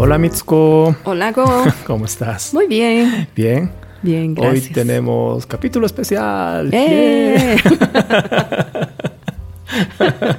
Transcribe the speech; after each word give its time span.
Hola 0.00 0.16
Mitsuko. 0.16 0.94
Hola 1.02 1.32
Go. 1.32 1.64
¿Cómo 1.86 2.04
estás? 2.04 2.54
Muy 2.54 2.68
bien. 2.68 3.26
Bien. 3.34 3.68
Bien, 4.00 4.32
gracias. 4.32 4.66
Hoy 4.66 4.72
tenemos 4.72 5.44
capítulo 5.44 5.86
especial. 5.86 6.70
¡Eh! 6.72 7.56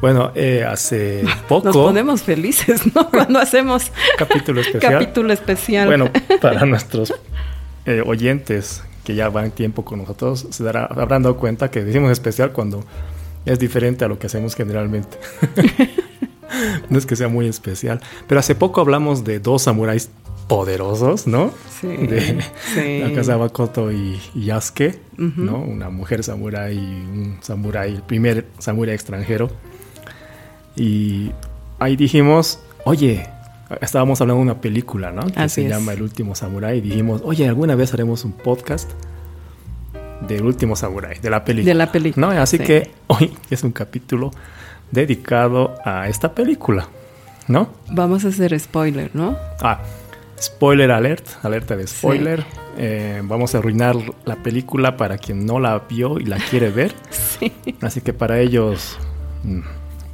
bueno, 0.00 0.30
eh, 0.36 0.64
hace 0.64 1.24
poco. 1.48 1.66
Nos 1.66 1.76
ponemos 1.76 2.22
felices, 2.22 2.82
¿no? 2.94 3.08
Cuando 3.10 3.40
hacemos 3.40 3.90
capítulo 4.16 4.60
especial. 4.60 4.92
capítulo 4.92 5.32
especial. 5.32 5.88
Bueno, 5.88 6.08
para 6.40 6.64
nuestros 6.64 7.12
eh, 7.84 8.00
oyentes 8.06 8.84
que 9.02 9.16
ya 9.16 9.28
van 9.28 9.50
tiempo 9.50 9.84
con 9.84 9.98
nosotros, 9.98 10.46
se 10.50 10.62
dará, 10.62 10.84
habrán 10.84 11.24
dado 11.24 11.36
cuenta 11.36 11.68
que 11.68 11.82
decimos 11.82 12.12
especial 12.12 12.52
cuando 12.52 12.84
es 13.44 13.58
diferente 13.58 14.04
a 14.04 14.08
lo 14.08 14.20
que 14.20 14.28
hacemos 14.28 14.54
generalmente. 14.54 15.18
no 16.90 16.98
es 16.98 17.06
que 17.06 17.16
sea 17.16 17.28
muy 17.28 17.46
especial. 17.46 18.00
Pero 18.26 18.40
hace 18.40 18.54
poco 18.54 18.80
hablamos 18.80 19.24
de 19.24 19.40
dos 19.40 19.62
samuráis 19.62 20.10
poderosos, 20.48 21.26
¿no? 21.26 21.52
Sí. 21.80 21.86
De 21.88 22.42
sí. 22.74 23.00
Nakazawa 23.04 23.50
Koto 23.50 23.92
y, 23.92 24.18
y. 24.34 24.50
¿no? 25.16 25.58
Una 25.58 25.90
mujer 25.90 26.24
samurái 26.24 26.76
y 26.76 26.78
un 26.78 27.38
samurái, 27.40 27.94
el 27.94 28.02
primer 28.02 28.46
samurái 28.58 28.94
extranjero. 28.94 29.50
Y 30.74 31.32
ahí 31.78 31.96
dijimos, 31.96 32.60
oye, 32.84 33.26
estábamos 33.80 34.20
hablando 34.20 34.38
de 34.38 34.50
una 34.50 34.60
película, 34.60 35.12
¿no? 35.12 35.26
Que 35.26 35.40
Así 35.40 35.62
se 35.62 35.66
es. 35.66 35.70
llama 35.72 35.92
El 35.92 36.02
último 36.02 36.34
samurái. 36.34 36.78
Y 36.78 36.80
dijimos, 36.82 37.20
oye, 37.24 37.46
alguna 37.48 37.74
vez 37.74 37.92
haremos 37.92 38.24
un 38.24 38.32
podcast 38.32 38.90
del 40.26 40.44
último 40.44 40.76
samurái, 40.76 41.18
de 41.20 41.30
la 41.30 41.44
película. 41.44 41.72
De 41.72 41.74
la 41.74 41.92
película, 41.92 42.34
¿no? 42.34 42.40
Así 42.40 42.58
sí. 42.58 42.64
que 42.64 42.90
hoy 43.06 43.36
es 43.50 43.62
un 43.62 43.72
capítulo 43.72 44.30
dedicado 44.90 45.74
a 45.84 46.08
esta 46.08 46.34
película, 46.34 46.88
¿no? 47.46 47.68
Vamos 47.90 48.24
a 48.24 48.28
hacer 48.28 48.58
spoiler, 48.58 49.10
¿no? 49.14 49.36
Ah, 49.60 49.80
spoiler 50.40 50.90
alert, 50.90 51.26
alerta 51.42 51.76
de 51.76 51.86
spoiler. 51.86 52.44
Eh, 52.76 53.20
vamos 53.24 53.54
a 53.54 53.58
arruinar 53.58 53.96
la 54.24 54.36
película 54.36 54.96
para 54.96 55.18
quien 55.18 55.44
no 55.44 55.58
la 55.58 55.78
vio 55.88 56.18
y 56.18 56.24
la 56.24 56.38
quiere 56.38 56.70
ver. 56.70 56.94
Sí. 57.10 57.52
Así 57.82 58.00
que 58.00 58.12
para 58.12 58.40
ellos, 58.40 58.98
mm, 59.44 59.60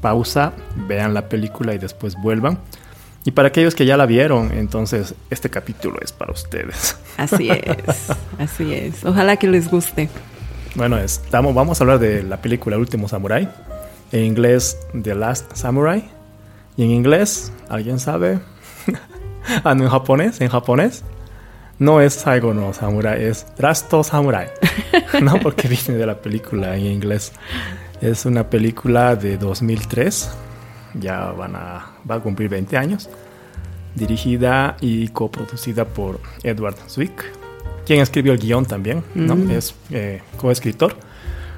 pausa, 0.03 0.53
vean 0.87 1.15
la 1.15 1.31
película 1.31 1.73
y 1.73 1.79
después 1.79 2.17
vuelvan. 2.21 2.59
Y 3.25 3.31
para 3.31 3.49
aquellos 3.49 3.75
que 3.75 3.87
ya 3.87 3.97
la 3.97 4.05
vieron, 4.05 4.53
entonces 4.53 5.15
este 5.31 5.49
capítulo 5.49 5.99
es 6.03 6.13
para 6.13 6.33
ustedes. 6.33 6.97
Así 7.17 7.49
es. 7.51 8.11
Así 8.39 8.75
es. 8.75 9.05
Ojalá 9.05 9.37
que 9.37 9.47
les 9.47 9.71
guste. 9.71 10.11
Bueno, 10.75 10.99
estamos, 10.99 11.55
vamos 11.55 11.81
a 11.81 11.85
hablar 11.85 11.99
de 12.01 12.23
la 12.23 12.43
película 12.43 12.77
El 12.77 12.83
último 12.83 13.09
Samurai. 13.09 13.49
En 14.13 14.25
inglés, 14.25 14.79
The 15.01 15.15
Last 15.15 15.57
Samurai. 15.57 16.05
Y 16.77 16.85
en 16.85 16.91
inglés, 16.91 17.53
¿alguien 17.69 17.99
sabe? 17.99 18.41
ah, 19.65 19.75
no, 19.75 19.85
en 19.85 19.91
japonés, 19.91 20.41
en 20.41 20.49
japonés. 20.49 21.03
No 21.79 22.01
es 22.01 22.15
Saigo 22.15 22.55
no 22.55 22.73
Samurai, 22.73 23.25
es 23.25 23.47
Rasto 23.59 24.05
Samurai. 24.05 24.49
no, 25.23 25.39
porque 25.43 25.67
viene 25.67 25.99
de 25.99 26.07
la 26.07 26.19
película 26.19 26.77
en 26.77 26.87
inglés. 26.87 27.33
Es 28.01 28.27
una 28.27 28.51
película 28.51 29.17
de 29.17 29.39
2003. 29.39 30.31
Ya 30.95 31.33
van 31.33 31.57
a, 31.57 31.94
va 32.09 32.17
a 32.17 32.21
cumplir 32.21 32.49
20 32.49 32.77
años. 32.77 33.09
Dirigida 33.95 34.77
y 34.81 35.09
coproducida 35.09 35.85
por 35.85 36.21
Edward 36.43 36.77
Zwick, 36.89 37.25
quien 37.87 38.01
escribió 38.01 38.33
el 38.33 38.39
guion 38.39 38.67
también, 38.67 39.05
¿no? 39.15 39.37
Mm. 39.37 39.51
Es 39.51 39.75
eh, 39.91 40.21
coescritor 40.37 40.97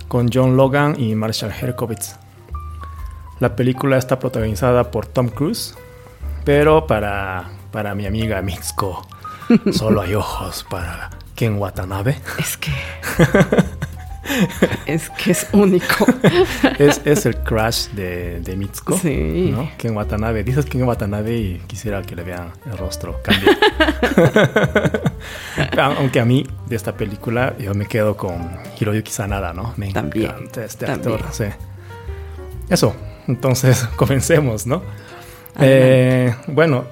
con 0.09 0.29
John 0.33 0.57
Logan 0.57 1.01
y 1.01 1.15
Marshall 1.15 1.53
Herkovitz. 1.53 2.17
La 3.39 3.57
película 3.57 3.99
está 3.99 4.19
protagonizada 4.19 4.91
por 4.91 5.07
Tom 5.07 5.29
Cruise, 5.29 5.75
pero 6.45 6.87
para, 6.87 7.51
para 7.71 7.95
mi 7.95 8.07
amiga 8.07 8.41
Mitsuko, 8.43 9.07
solo 9.73 10.03
hay 10.03 10.15
ojos 10.15 10.65
para 10.69 11.11
Ken 11.35 11.59
Watanabe. 11.59 12.19
Es 12.39 12.57
que. 12.57 12.73
es 14.87 15.11
que 15.11 15.33
es 15.33 15.47
único. 15.53 16.07
Es, 16.79 17.01
es 17.05 17.25
el 17.25 17.37
crush 17.39 17.89
de, 17.91 18.41
de 18.41 18.57
Mitsuko. 18.57 18.99
Sí. 18.99 19.51
¿no? 19.51 19.71
Ken 19.79 19.97
Watanabe. 19.97 20.45
Dices 20.45 20.67
Ken 20.67 20.83
Watanabe 20.83 21.37
y 21.37 21.63
quisiera 21.67 22.03
que 22.03 22.15
le 22.15 22.23
vean 22.23 22.53
el 22.71 22.77
rostro. 22.77 23.21
Cambia. 23.23 23.57
Aunque 25.99 26.21
a 26.21 26.25
mí, 26.25 26.47
de 26.67 26.77
esta 26.77 26.93
película, 26.93 27.55
yo 27.59 27.75
me 27.75 27.87
quedo 27.87 28.17
con 28.17 28.51
Hiroyuki 28.79 29.11
Sanada, 29.11 29.53
¿no? 29.53 29.73
Me 29.77 29.93
También, 29.93 30.31
encanta 30.31 30.65
este 30.65 30.87
actor. 30.87 31.23
Sí. 31.33 31.45
Eso. 32.69 32.95
Entonces, 33.27 33.89
comencemos, 33.97 34.67
¿no? 34.67 34.83
Eh, 35.59 36.35
bueno, 36.49 36.85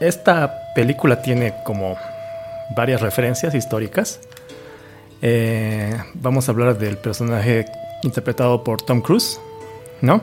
esta 0.00 0.72
película 0.74 1.22
tiene 1.22 1.54
como 1.64 1.96
varias 2.76 3.00
referencias 3.00 3.54
históricas. 3.54 4.20
Eh, 5.22 5.96
vamos 6.14 6.48
a 6.48 6.52
hablar 6.52 6.78
del 6.78 6.98
personaje 6.98 7.64
interpretado 8.02 8.62
por 8.62 8.82
Tom 8.82 9.00
Cruise, 9.00 9.40
¿no? 10.00 10.22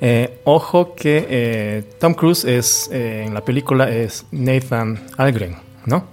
Eh, 0.00 0.38
ojo 0.44 0.94
que 0.94 1.26
eh, 1.28 1.82
Tom 1.98 2.14
Cruise 2.14 2.44
es 2.44 2.88
en 2.92 3.34
la 3.34 3.44
película 3.44 3.90
es 3.90 4.24
Nathan 4.30 5.00
Algren, 5.16 5.56
¿no? 5.86 6.04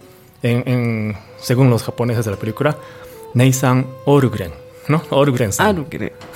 En, 0.41 0.63
en- 0.67 1.17
según 1.39 1.69
los 1.69 1.83
japoneses 1.83 2.25
de 2.25 2.31
la 2.31 2.37
película, 2.37 2.75
Nathan 3.35 3.85
Orgren, 4.05 4.51
¿no? 4.87 5.03
Orgren-san. 5.11 5.67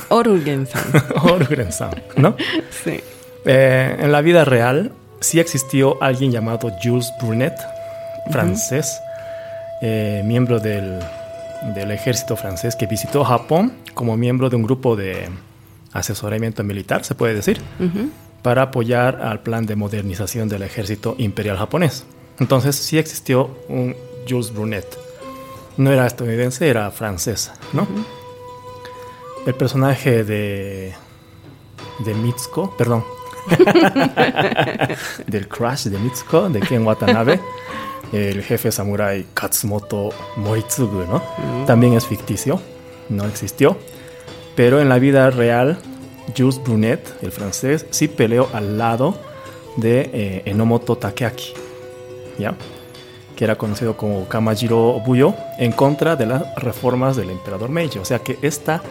Orugen-san. 0.10 0.84
Orgren-san, 1.24 2.04
¿no? 2.18 2.36
Sí. 2.84 3.02
En 3.46 4.12
la 4.12 4.22
vida 4.22 4.46
real 4.46 4.92
sí 5.22 5.40
existió 5.40 6.02
alguien 6.04 6.32
llamado 6.32 6.70
Jules 6.84 7.12
Brunet, 7.20 7.56
francés, 8.32 9.00
miembro 9.82 10.60
del, 10.60 11.00
del 11.76 11.92
ejército 11.92 12.36
francés 12.36 12.76
que 12.76 12.88
visitó 12.88 13.24
Japón 13.24 13.74
como 13.94 14.18
miembro 14.18 14.50
de 14.50 14.56
un 14.56 14.64
grupo 14.64 14.96
de 14.96 15.30
asesoramiento 15.94 16.64
militar, 16.64 17.04
se 17.04 17.16
puede 17.16 17.34
decir, 17.34 17.62
para 18.42 18.64
apoyar 18.64 19.22
al 19.22 19.42
plan 19.42 19.66
de 19.66 19.76
modernización 19.76 20.50
del 20.50 20.64
ejército 20.64 21.16
imperial 21.18 21.58
japonés. 21.58 22.06
Entonces 22.40 22.76
sí 22.76 22.98
existió 22.98 23.58
un 23.68 23.96
Jules 24.28 24.54
Brunet. 24.54 24.98
No 25.78 25.92
era 25.92 26.08
estadounidense, 26.08 26.68
era 26.68 26.90
francés, 26.92 27.52
¿no? 27.74 27.88
El 29.46 29.56
personaje 29.56 30.24
de 30.24 30.94
de 32.00 32.14
Mitsuko, 32.14 32.76
perdón, 32.78 33.04
del 35.28 35.48
crash 35.48 35.86
de 35.86 35.98
Mitsuko, 35.98 36.50
de 36.50 36.60
Ken 36.60 36.86
Watanabe, 36.86 37.40
el 38.12 38.44
jefe 38.44 38.72
samurái 38.72 39.26
Katsumoto 39.34 40.10
Moritsugu, 40.38 41.06
¿no? 41.06 41.22
También 41.66 41.94
es 41.94 42.06
ficticio, 42.06 42.62
no 43.10 43.26
existió, 43.26 43.78
pero 44.56 44.82
en 44.82 44.90
la 44.90 45.00
vida 45.00 45.30
real, 45.30 45.78
Jules 46.38 46.62
Brunet, 46.64 47.02
el 47.22 47.32
francés, 47.32 47.86
sí 47.90 48.08
peleó 48.08 48.50
al 48.54 48.78
lado 48.78 49.16
de 49.78 50.10
eh, 50.14 50.42
Enomoto 50.46 50.98
Takeaki, 50.98 51.54
¿ya? 52.38 52.56
que 53.36 53.46
era 53.46 53.58
conocido 53.58 53.98
como 53.98 54.28
Kamajiro 54.28 55.00
Buyo, 55.00 55.34
en 55.58 55.72
contra 55.72 56.16
de 56.16 56.28
las 56.28 56.44
reformas 56.58 57.16
del 57.16 57.32
emperador 57.32 57.70
Meiji. 57.70 57.98
O 57.98 58.06
sea 58.06 58.20
que 58.20 58.38
esta 58.44 58.84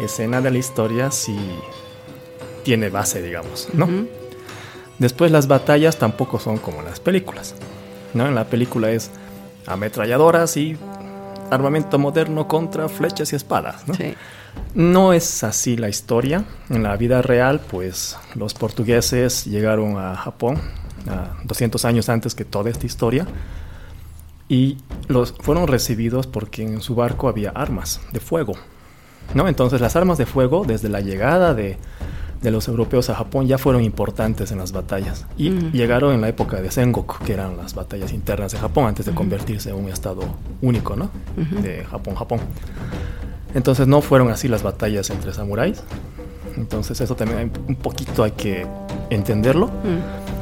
escena 0.00 0.40
de 0.40 0.50
la 0.50 0.58
historia 0.58 1.10
sí 1.12 1.38
tiene 2.64 2.90
base, 2.90 3.22
digamos, 3.22 3.68
¿no? 3.74 3.88
Después 4.98 5.30
las 5.30 5.46
batallas 5.46 5.98
tampoco 5.98 6.40
son 6.40 6.58
como 6.58 6.82
las 6.82 6.98
películas, 6.98 7.54
¿no? 8.16 8.26
En 8.26 8.34
la 8.34 8.44
película 8.44 8.90
es 8.90 9.10
ametralladoras 9.66 10.56
y 10.56 10.76
armamento 11.50 11.98
moderno 11.98 12.48
contra 12.48 12.88
flechas 12.88 13.32
y 13.32 13.36
espadas, 13.36 13.86
¿no? 13.86 13.94
Sí. 13.94 14.14
No 14.74 15.12
es 15.12 15.44
así 15.44 15.76
la 15.76 15.88
historia. 15.88 16.44
En 16.70 16.82
la 16.82 16.96
vida 16.96 17.22
real, 17.22 17.60
pues 17.60 18.16
los 18.34 18.54
portugueses 18.54 19.44
llegaron 19.44 19.98
a 19.98 20.16
Japón 20.16 20.60
a 21.08 21.36
200 21.44 21.84
años 21.84 22.08
antes 22.08 22.34
que 22.34 22.44
toda 22.44 22.70
esta 22.70 22.86
historia 22.86 23.26
y 24.48 24.78
los 25.08 25.32
fueron 25.32 25.66
recibidos 25.66 26.26
porque 26.26 26.62
en 26.62 26.80
su 26.80 26.94
barco 26.94 27.28
había 27.28 27.50
armas 27.50 28.00
de 28.12 28.20
fuego. 28.20 28.54
¿no? 29.34 29.48
Entonces 29.48 29.80
las 29.80 29.96
armas 29.96 30.18
de 30.18 30.26
fuego 30.26 30.64
desde 30.66 30.88
la 30.88 31.00
llegada 31.00 31.54
de, 31.54 31.78
de 32.42 32.50
los 32.50 32.68
europeos 32.68 33.08
a 33.10 33.14
Japón 33.14 33.46
ya 33.46 33.58
fueron 33.58 33.82
importantes 33.82 34.52
en 34.52 34.58
las 34.58 34.72
batallas 34.72 35.26
y 35.38 35.50
llegaron 35.72 36.14
en 36.14 36.20
la 36.20 36.28
época 36.28 36.60
de 36.60 36.70
Sengoku, 36.70 37.24
que 37.24 37.32
eran 37.32 37.56
las 37.56 37.74
batallas 37.74 38.12
internas 38.12 38.52
de 38.52 38.58
Japón 38.58 38.86
antes 38.86 39.06
de 39.06 39.12
convertirse 39.12 39.70
en 39.70 39.76
un 39.76 39.88
estado 39.88 40.22
único, 40.62 40.94
¿no? 40.96 41.10
De 41.62 41.84
Japón-Japón. 41.90 42.40
Entonces 43.54 43.86
no 43.88 44.00
fueron 44.02 44.30
así 44.30 44.48
las 44.48 44.62
batallas 44.62 45.08
entre 45.10 45.32
samuráis. 45.32 45.82
Entonces 46.56 47.00
eso 47.00 47.14
también 47.16 47.38
hay- 47.38 47.50
un 47.68 47.76
poquito 47.76 48.22
hay 48.24 48.32
que 48.32 48.66
entenderlo. 49.10 49.70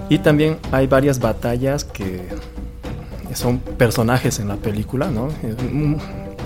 Y 0.08 0.18
también 0.18 0.58
hay 0.72 0.86
varias 0.86 1.18
batallas 1.20 1.84
que 1.84 2.22
son 3.34 3.58
personajes 3.58 4.38
en 4.38 4.48
la 4.48 4.56
película, 4.56 5.10
¿no? 5.10 5.28
Eh, 5.42 5.54
mm, 5.72 5.94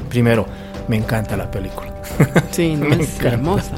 Primero, 0.09 0.47
me 0.89 0.97
encanta 0.97 1.37
la 1.37 1.51
película. 1.51 1.93
Sí, 2.51 2.75
no 2.77 2.87
es 2.87 3.01
encanta. 3.19 3.29
hermosa. 3.29 3.73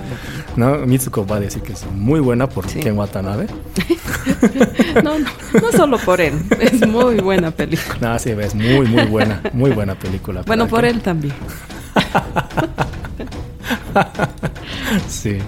¿no? 0.56 0.78
Mitsuko 0.86 1.26
va 1.26 1.36
a 1.36 1.40
decir 1.40 1.62
que 1.62 1.72
es 1.74 1.84
muy 1.92 2.20
buena 2.20 2.48
por 2.48 2.68
Sí. 2.68 2.80
Ken 2.80 2.96
Watanabe. 2.96 3.46
No, 5.02 5.18
no, 5.18 5.26
no 5.60 5.72
solo 5.72 5.98
por 5.98 6.20
él, 6.20 6.34
es 6.60 6.86
muy 6.86 7.16
buena 7.20 7.50
película. 7.50 7.96
No, 8.00 8.18
sí, 8.18 8.30
es 8.30 8.54
muy, 8.54 8.86
muy 8.86 9.04
buena, 9.06 9.40
muy 9.52 9.70
buena 9.70 9.94
película. 9.94 10.42
Bueno, 10.46 10.64
¿para 10.64 10.70
por 10.70 10.84
él 10.84 11.00
también. 11.00 11.34
Sí. 15.08 15.38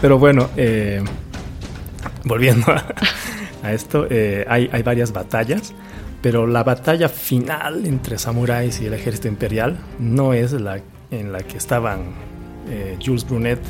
Pero 0.00 0.18
bueno, 0.18 0.48
eh, 0.56 1.02
volviendo 2.24 2.70
a, 2.72 2.84
a 3.62 3.72
esto, 3.72 4.06
eh, 4.10 4.44
hay, 4.48 4.68
hay 4.72 4.82
varias 4.82 5.12
batallas, 5.12 5.72
pero 6.22 6.46
la 6.46 6.64
batalla 6.64 7.08
final 7.08 7.86
entre 7.86 8.18
samuráis 8.18 8.80
y 8.80 8.86
el 8.86 8.94
ejército 8.94 9.28
imperial 9.28 9.78
no 9.98 10.32
es 10.32 10.52
la 10.52 10.80
en 11.10 11.32
la 11.32 11.38
que 11.40 11.56
estaban 11.56 12.00
eh, 12.68 12.98
Jules 13.04 13.26
Brunet 13.26 13.60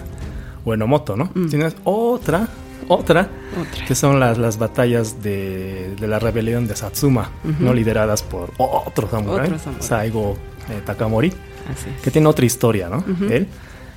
o 0.65 0.75
Enomoto, 0.75 1.17
¿no? 1.17 1.31
Mm. 1.35 1.49
Sino 1.49 1.67
es 1.67 1.77
otra, 1.85 2.49
otra, 2.89 3.29
Otra. 3.61 3.85
que 3.87 3.95
son 3.95 4.19
las, 4.19 4.39
las 4.39 4.59
batallas 4.59 5.23
de, 5.23 5.95
de 6.01 6.09
la 6.09 6.19
rebelión 6.19 6.67
de 6.67 6.75
Satsuma, 6.75 7.31
Ujú. 7.45 7.65
¿no? 7.65 7.75
Lideradas 7.75 8.23
por 8.23 8.51
otro 8.59 9.09
samurái. 9.09 9.53
Saigo 9.81 10.37
eh, 10.71 10.81
Takamori 10.85 11.29
Así 11.29 11.91
es. 11.95 12.03
que 12.03 12.11
tiene 12.11 12.27
otra 12.29 12.45
historia, 12.45 12.89
¿no? 12.89 12.99
Ujú. 12.99 13.25
Él. 13.31 13.47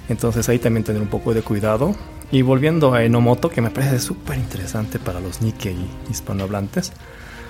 Entonces 0.10 0.48
ahí 0.50 0.60
también 0.60 0.84
tener 0.84 1.02
un 1.02 1.08
poco 1.08 1.34
de 1.34 1.42
cuidado. 1.42 1.96
Y 2.32 2.44
volviendo 2.44 2.94
a 2.94 3.04
Enomoto, 3.04 3.50
que 3.50 3.62
me 3.62 3.72
parece 3.72 4.00
súper 4.00 4.38
interesante 4.38 5.00
para 5.00 5.20
los 5.20 5.42
Nikkei 5.42 5.76
hispanohablantes. 6.10 6.92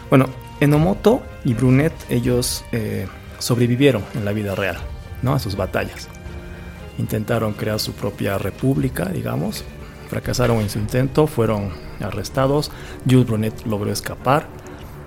Bueno, 0.09 0.25
Enomoto 0.61 1.21
y 1.43 1.53
Brunet, 1.53 1.91
ellos 2.09 2.63
eh, 2.71 3.07
sobrevivieron 3.39 4.03
en 4.15 4.23
la 4.23 4.31
vida 4.31 4.55
real, 4.55 4.77
¿no? 5.21 5.33
A 5.33 5.39
sus 5.39 5.55
batallas. 5.57 6.07
Intentaron 6.97 7.53
crear 7.53 7.79
su 7.79 7.91
propia 7.93 8.37
república, 8.37 9.05
digamos. 9.05 9.63
Fracasaron 10.09 10.59
en 10.59 10.69
su 10.69 10.77
intento, 10.79 11.25
fueron 11.27 11.69
arrestados. 11.99 12.71
Jules 13.09 13.25
Brunet 13.27 13.65
logró 13.65 13.91
escapar. 13.91 14.47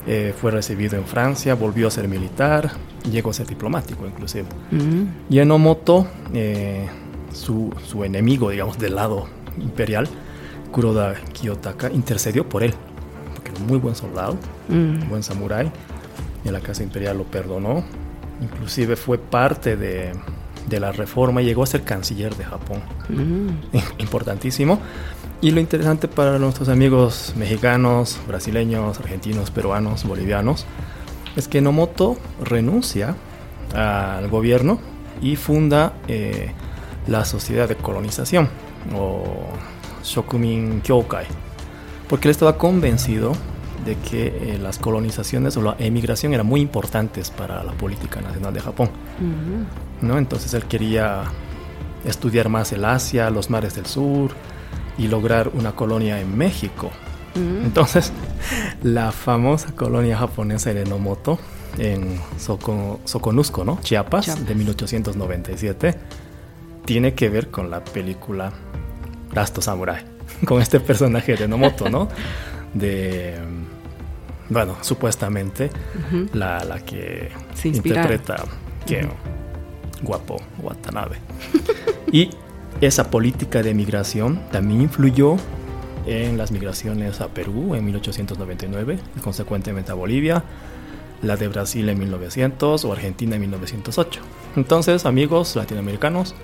eh, 0.07 0.35
fue 0.39 0.51
recibido 0.51 0.97
en 0.99 1.07
Francia, 1.07 1.55
volvió 1.55 1.89
a 1.89 1.91
ser 1.91 2.09
militar, 2.09 2.73
llegó 3.11 3.31
a 3.31 3.33
ser 3.33 3.47
diplomático 3.47 4.07
inclusive. 4.07 4.45
Mm, 4.71 5.05
Y 5.31 5.39
Enomoto, 5.39 6.07
eh, 6.35 6.87
su, 7.33 7.73
su 7.87 8.05
enemigo, 8.05 8.51
digamos, 8.51 8.77
del 8.79 8.97
lado 8.97 9.29
imperial, 9.59 10.07
Kuroda 10.73 11.15
Kiyotaka, 11.33 11.91
intercedió 11.91 12.47
por 12.47 12.63
él, 12.63 12.75
un 13.61 13.67
muy 13.67 13.79
buen 13.79 13.95
soldado, 13.95 14.37
mm, 14.69 14.73
un 15.03 15.09
buen 15.09 15.23
samurái, 15.23 15.71
y 16.45 16.51
la 16.51 16.61
Casa 16.61 16.83
Imperial 16.83 17.19
lo 17.19 17.25
perdonó. 17.25 17.85
Inclusive 18.41 18.97
fue 18.97 19.19
parte 19.19 19.77
de, 19.77 20.13
de 20.69 20.81
la 20.81 20.93
reforma 20.93 21.43
y 21.43 21.47
llegó 21.47 21.63
a 21.63 21.67
ser 21.67 21.83
canciller 21.83 22.35
de 22.37 22.45
Japón. 22.45 22.81
mm. 23.09 23.77
Importantísimo. 23.99 24.81
Y 25.41 25.51
lo 25.51 25.61
interesante 25.61 26.09
para 26.09 26.39
nuestros 26.39 26.69
amigos 26.69 27.35
mexicanos, 27.37 28.19
brasileños, 28.27 28.99
argentinos, 28.99 29.51
peruanos, 29.51 30.05
bolivianos, 30.05 30.65
es 31.37 31.49
que 31.49 31.59
Enomoto 31.59 32.17
renuncia 32.43 33.15
al 33.75 34.29
gobierno 34.29 34.79
y 35.21 35.37
funda 35.37 35.95
eh, 36.09 36.53
la 37.09 37.25
Sociedad 37.25 37.69
de 37.69 37.77
Colonización 37.77 38.49
o 38.95 39.25
Shokumin 40.03 40.81
Kyokai, 40.81 41.27
porque 42.15 42.29
él 42.29 42.31
estaba 42.31 42.59
convencido 42.59 43.33
de 43.85 43.97
que 43.97 44.29
eh, 44.29 44.59
las 44.63 44.79
colonizaciones 44.79 45.57
o 45.57 45.63
la 45.63 45.75
emigración 45.81 46.33
eran 46.33 46.47
muy 46.47 46.61
importantes 46.61 47.33
para 47.33 47.65
la 47.65 47.73
política 47.73 48.21
nacional 48.21 48.55
de 48.55 48.61
Japón. 48.61 48.89
Mm, 49.19 50.07
¿no? 50.07 50.17
Entonces 50.17 50.55
él 50.55 50.63
quería 50.67 51.25
estudiar 52.05 52.49
más 52.49 52.71
el 52.71 52.85
Asia, 52.85 53.31
los 53.31 53.51
mares 53.51 53.75
del 53.75 53.87
sur 53.87 54.31
y 54.97 55.09
lograr 55.09 55.51
una 55.55 55.73
colonia 55.73 56.21
en 56.21 56.39
México. 56.39 56.93
mm. 57.35 57.65
Entonces, 57.65 58.13
la 58.85 59.11
famosa 59.11 59.73
colonia 59.75 60.17
japonesa 60.17 60.73
de 60.73 60.83
Enomoto 60.83 61.41
en 61.79 62.21
Soconusco, 62.39 63.65
¿no? 63.65 63.81
Chiapas, 63.83 64.27
Chiapas. 64.27 64.47
de 64.47 64.55
1897, 64.55 65.99
tiene 66.85 67.15
que 67.15 67.29
ver 67.29 67.51
con 67.51 67.73
la 67.73 67.83
película 67.83 68.53
Rasto 69.33 69.61
Samurai, 69.61 70.14
con 70.47 70.61
este 70.61 70.81
personaje 70.81 71.37
de 71.37 71.45
Enomoto, 71.45 71.89
¿no? 71.89 72.09
De, 72.73 73.35
bueno, 74.49 74.77
supuestamente 74.83 75.71
Ujú. 76.09 76.29
la, 76.33 76.65
la 76.65 76.81
que 76.85 77.31
Se 77.55 77.69
interpreta 77.69 78.45
que 78.87 79.05
Ujú. 79.05 79.13
guapo 80.03 80.37
Watanabe. 80.59 81.17
y 82.13 82.31
esa 82.81 83.11
política 83.11 83.63
de 83.63 83.73
migración 83.75 84.41
también 84.51 84.83
influyó 84.83 85.37
en 86.07 86.37
las 86.37 86.51
migraciones 86.51 87.21
a 87.21 87.29
Perú 87.29 87.75
en 87.75 87.85
1899 87.85 88.99
y 89.17 89.21
consecuentemente 89.21 89.93
a 89.93 89.95
Bolivia, 89.95 90.45
la 91.23 91.37
de 91.37 91.49
Brasil 91.49 91.89
en 91.89 91.99
1900 91.99 92.85
o 92.85 92.93
Argentina 92.93 93.37
en 93.37 93.41
1908. 93.43 94.21
Entonces, 94.57 95.07
amigos 95.07 95.57
latinoamericanos, 95.57 96.35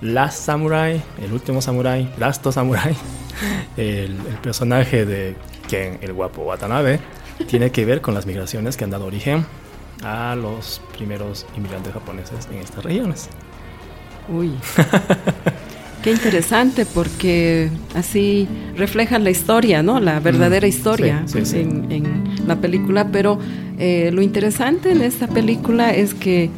Last 0.00 0.44
Samurai, 0.44 1.02
el 1.22 1.32
último 1.32 1.60
samurai, 1.60 2.12
Last 2.18 2.46
Samurai, 2.50 2.94
el, 3.76 4.26
el 4.26 4.38
personaje 4.42 5.04
de 5.04 5.36
Ken, 5.68 5.98
el 6.02 6.12
guapo 6.12 6.42
Watanabe, 6.42 7.00
tiene 7.46 7.70
que 7.70 7.84
ver 7.84 8.00
con 8.00 8.14
las 8.14 8.26
migraciones 8.26 8.76
que 8.76 8.84
han 8.84 8.90
dado 8.90 9.06
origen 9.06 9.46
a 10.02 10.36
los 10.36 10.80
primeros 10.92 11.46
inmigrantes 11.56 11.92
japoneses 11.92 12.48
en 12.50 12.58
estas 12.58 12.84
regiones. 12.84 13.28
Uy. 14.28 14.60
Qué 16.02 16.12
interesante 16.12 16.86
porque 16.86 17.72
así 17.94 18.48
refleja 18.76 19.18
la 19.18 19.30
historia, 19.30 19.82
¿no? 19.82 19.98
La 19.98 20.20
verdadera 20.20 20.66
Mm, 20.66 20.70
historia 20.70 21.22
sí, 21.26 21.44
sí, 21.44 21.44
sí. 21.44 21.60
En, 21.60 21.90
en 21.90 22.38
la 22.46 22.56
película. 22.60 23.08
Pero 23.10 23.38
eh, 23.78 24.10
lo 24.12 24.22
interesante 24.22 24.92
en 24.92 25.02
esta 25.02 25.26
película 25.26 25.92
es 25.94 26.14
que, 26.14 26.50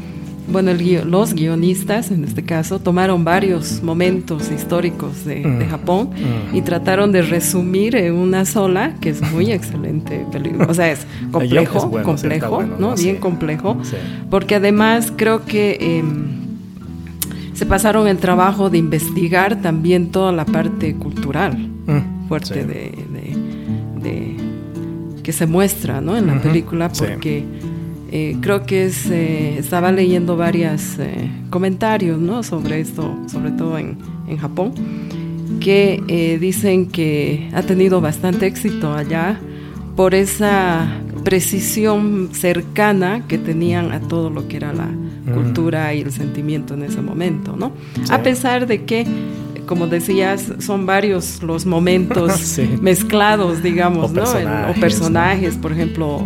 bueno, 0.50 0.70
el 0.70 0.78
guio- 0.78 1.04
los 1.04 1.34
guionistas, 1.34 2.10
en 2.10 2.24
este 2.24 2.42
caso, 2.42 2.78
tomaron 2.78 3.24
varios 3.24 3.82
momentos 3.82 4.50
históricos 4.50 5.24
de, 5.24 5.36
de 5.42 5.66
Mm, 5.66 5.68
Japón 5.70 6.10
mm. 6.52 6.56
y 6.56 6.62
trataron 6.62 7.12
de 7.12 7.22
resumir 7.22 7.94
en 7.96 8.14
una 8.14 8.44
sola, 8.44 8.94
que 9.00 9.10
es 9.10 9.20
muy 9.32 9.50
excelente 9.52 10.26
película. 10.32 10.66
O 10.68 10.74
sea, 10.74 10.90
es 10.90 11.06
complejo, 11.30 11.78
es 11.78 11.84
bueno, 11.84 12.16
sí, 12.18 12.26
está 12.26 12.48
complejo, 12.48 12.50
bueno, 12.54 12.76
¿no? 12.78 12.94
Bien 12.96 13.16
complejo. 13.16 13.76
Sí. 13.82 13.96
Porque 14.30 14.54
además 14.56 15.12
creo 15.16 15.44
que 15.44 15.76
em, 15.98 16.40
se 17.54 17.66
pasaron 17.66 18.06
el 18.08 18.18
trabajo 18.18 18.70
de 18.70 18.78
investigar 18.78 19.60
también 19.62 20.10
toda 20.10 20.32
la 20.32 20.44
parte 20.44 20.94
cultural 20.94 21.56
Mm, 21.86 22.28
fuerte 22.28 22.64
de, 22.64 22.92
de- 23.12 23.36
de- 24.02 24.36
que 25.22 25.32
se 25.32 25.46
muestra 25.46 26.00
¿no? 26.00 26.16
en 26.16 26.26
la 26.28 26.40
película 26.40 26.88
porque 26.88 27.44
eh, 28.10 28.36
creo 28.40 28.64
que 28.64 28.86
es, 28.86 29.08
eh, 29.10 29.56
estaba 29.58 29.92
leyendo 29.92 30.36
varios 30.36 30.96
comentarios 31.50 32.18
¿no? 32.18 32.42
sobre 32.42 32.80
esto, 32.80 33.16
sobre 33.26 33.50
todo 33.52 33.78
en, 33.78 33.96
en 34.28 34.36
Japón, 34.38 34.72
que 35.60 36.02
eh, 36.08 36.38
dicen 36.40 36.86
que 36.86 37.48
ha 37.54 37.62
tenido 37.62 38.00
bastante 38.00 38.46
éxito 38.46 38.92
allá 38.94 39.38
por 39.96 40.14
esa 40.14 40.88
precisión 41.24 42.30
cercana 42.32 43.26
que 43.28 43.36
tenían 43.38 43.92
a 43.92 44.00
todo 44.00 44.30
lo 44.30 44.48
que 44.48 44.56
era 44.56 44.72
la 44.72 44.88
cultura 45.34 45.92
y 45.94 46.00
el 46.00 46.12
sentimiento 46.12 46.74
en 46.74 46.82
ese 46.84 47.02
momento, 47.02 47.54
¿no? 47.56 47.72
Sí. 48.04 48.10
A 48.12 48.22
pesar 48.22 48.66
de 48.66 48.84
que, 48.84 49.06
como 49.66 49.86
decías, 49.86 50.52
son 50.58 50.86
varios 50.86 51.42
los 51.42 51.66
momentos 51.66 52.32
Sí. 52.40 52.68
mezclados, 52.80 53.62
digamos, 53.62 54.10
O 54.10 54.14
¿no? 54.14 54.22
Personajes, 54.22 54.76
o 54.76 54.80
personajes, 54.80 55.56
por 55.56 55.72
ejemplo, 55.72 56.22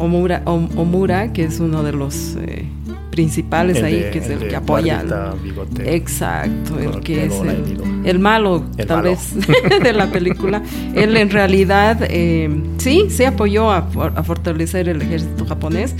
Omura, 0.00 0.42
Om- 0.46 0.68
Omura, 0.76 1.32
que 1.32 1.44
es 1.44 1.60
uno 1.60 1.82
de 1.82 1.92
los 1.92 2.36
eh, 2.40 2.64
principales 3.10 3.78
El 3.78 3.84
ahí, 3.84 4.00
de- 4.00 4.10
que 4.10 4.18
es 4.18 4.28
el 4.30 4.48
que 4.48 4.56
apoya. 4.56 4.96
barbita, 4.96 5.34
bigote. 5.42 5.94
Exacto, 5.96 6.78
el 6.78 7.00
que 7.00 7.26
es 7.26 7.34
el, 7.40 7.80
el 8.04 8.18
malo, 8.18 8.64
tal 8.86 8.88
malo. 8.98 9.10
vez, 9.10 9.34
de 9.82 9.92
la 9.92 10.06
película. 10.10 10.62
Él 10.94 11.16
en 11.16 11.30
realidad 11.30 11.98
eh, 12.08 12.48
sí, 12.78 13.06
se 13.10 13.26
apoyó 13.26 13.70
a, 13.70 13.78
a 14.16 14.22
fortalecer 14.22 14.88
el 14.88 15.02
ejército 15.02 15.44
japonés, 15.46 15.94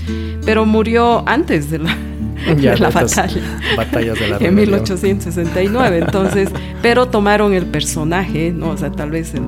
pero 0.45 0.65
murió 0.65 1.23
antes 1.27 1.69
de 1.69 1.79
la, 1.79 1.95
Ya 2.59 2.71
de 2.71 2.77
la 2.79 2.89
batalla. 2.89 3.41
batallas 3.77 4.19
de 4.19 4.27
la 4.27 4.35
en 4.37 4.41
rebelión. 4.41 4.55
1869, 4.55 5.99
entonces, 5.99 6.49
pero 6.81 7.07
tomaron 7.09 7.53
el 7.53 7.65
personaje, 7.65 8.51
¿no? 8.51 8.69
O 8.69 8.77
sea, 8.77 8.91
tal 8.91 9.11
vez 9.11 9.33
el, 9.33 9.43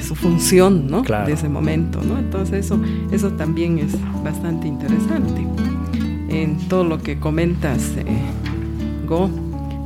su 0.00 0.14
función, 0.14 0.86
¿no? 0.88 1.02
Claro. 1.02 1.26
De 1.26 1.32
ese 1.32 1.48
momento, 1.48 2.00
¿no? 2.02 2.18
Entonces 2.18 2.66
eso, 2.66 2.80
eso 3.12 3.32
también 3.32 3.78
es 3.78 3.96
bastante 4.22 4.66
interesante 4.68 5.46
en 6.28 6.58
todo 6.68 6.84
lo 6.84 7.02
que 7.02 7.18
comentas, 7.18 7.92
eh, 7.96 8.04
Go. 9.06 9.30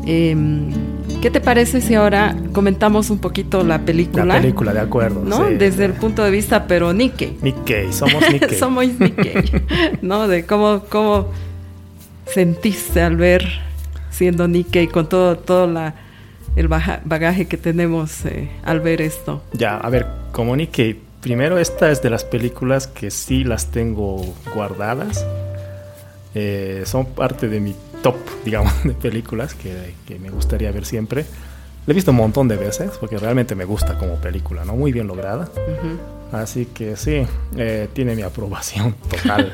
Em, 0.07 0.71
¿Qué 1.21 1.31
te 1.31 1.41
parece 1.41 1.81
si 1.81 1.95
ahora 1.95 2.37
comentamos 2.53 3.11
un 3.11 3.19
poquito 3.19 3.65
la 3.65 3.81
película? 3.81 4.25
La 4.25 4.41
película, 4.41 4.73
de 4.73 4.81
acuerdo. 4.81 5.23
¿no? 5.25 5.49
sí. 5.49 5.55
Desde 5.55 5.85
el 5.85 5.95
punto 5.95 6.23
de 6.23 6.31
vista 6.31 6.67
peronique. 6.67 7.37
Nikkei, 7.43 7.93
somos 7.93 8.23
Nikkei. 8.31 8.59
Somos 8.59 8.87
Nikkei, 8.99 9.63
¿no? 10.03 10.29
De 10.29 10.47
cómo, 10.47 10.85
cómo 10.89 11.29
sentiste 12.27 13.03
al 13.03 13.17
ver 13.17 13.45
siendo 14.11 14.47
Nikkei, 14.49 14.87
con 14.87 15.09
todo, 15.09 15.37
todo 15.39 15.67
la, 15.67 15.95
el 16.57 16.69
bagaje 16.69 17.47
que 17.47 17.57
tenemos 17.57 18.25
eh, 18.27 18.51
al 18.65 18.81
ver 18.81 19.01
esto. 19.01 19.43
Ya, 19.53 19.77
a 19.77 19.91
ver, 19.91 20.07
como 20.33 20.57
Nikkei, 20.57 20.99
primero 21.21 21.59
esta 21.59 21.91
es 21.91 22.03
de 22.03 22.11
las 22.11 22.25
películas 22.25 22.87
que 22.87 23.11
sí 23.11 23.45
las 23.45 23.67
tengo 23.67 24.35
guardadas. 24.55 25.25
Eh, 26.35 26.83
son 26.85 27.07
parte 27.07 27.49
de 27.49 27.61
mi 27.61 27.75
top, 28.03 28.17
digamos, 28.45 28.73
de 28.85 28.95
películas 28.95 29.55
que, 29.55 29.95
que 30.07 30.19
me 30.19 30.31
gustaría 30.31 30.71
ver 30.73 30.85
siempre. 30.85 31.25
La 31.87 31.93
he 31.93 31.95
visto 31.95 32.11
un 32.11 32.19
montón 32.19 32.49
de 32.49 32.57
veces 32.57 32.91
porque 33.01 33.17
realmente 33.17 33.55
me 33.55 33.65
gusta 33.65 33.97
como 33.97 34.17
película, 34.17 34.63
¿no? 34.65 34.77
Muy 34.77 34.93
bien 34.93 35.07
lograda. 35.07 35.49
Así 36.33 36.67
que 36.67 36.97
sí, 36.97 37.27
eh, 37.57 37.89
tiene 37.95 38.15
mi 38.15 38.21
aprobación 38.21 38.95
total. 39.11 39.51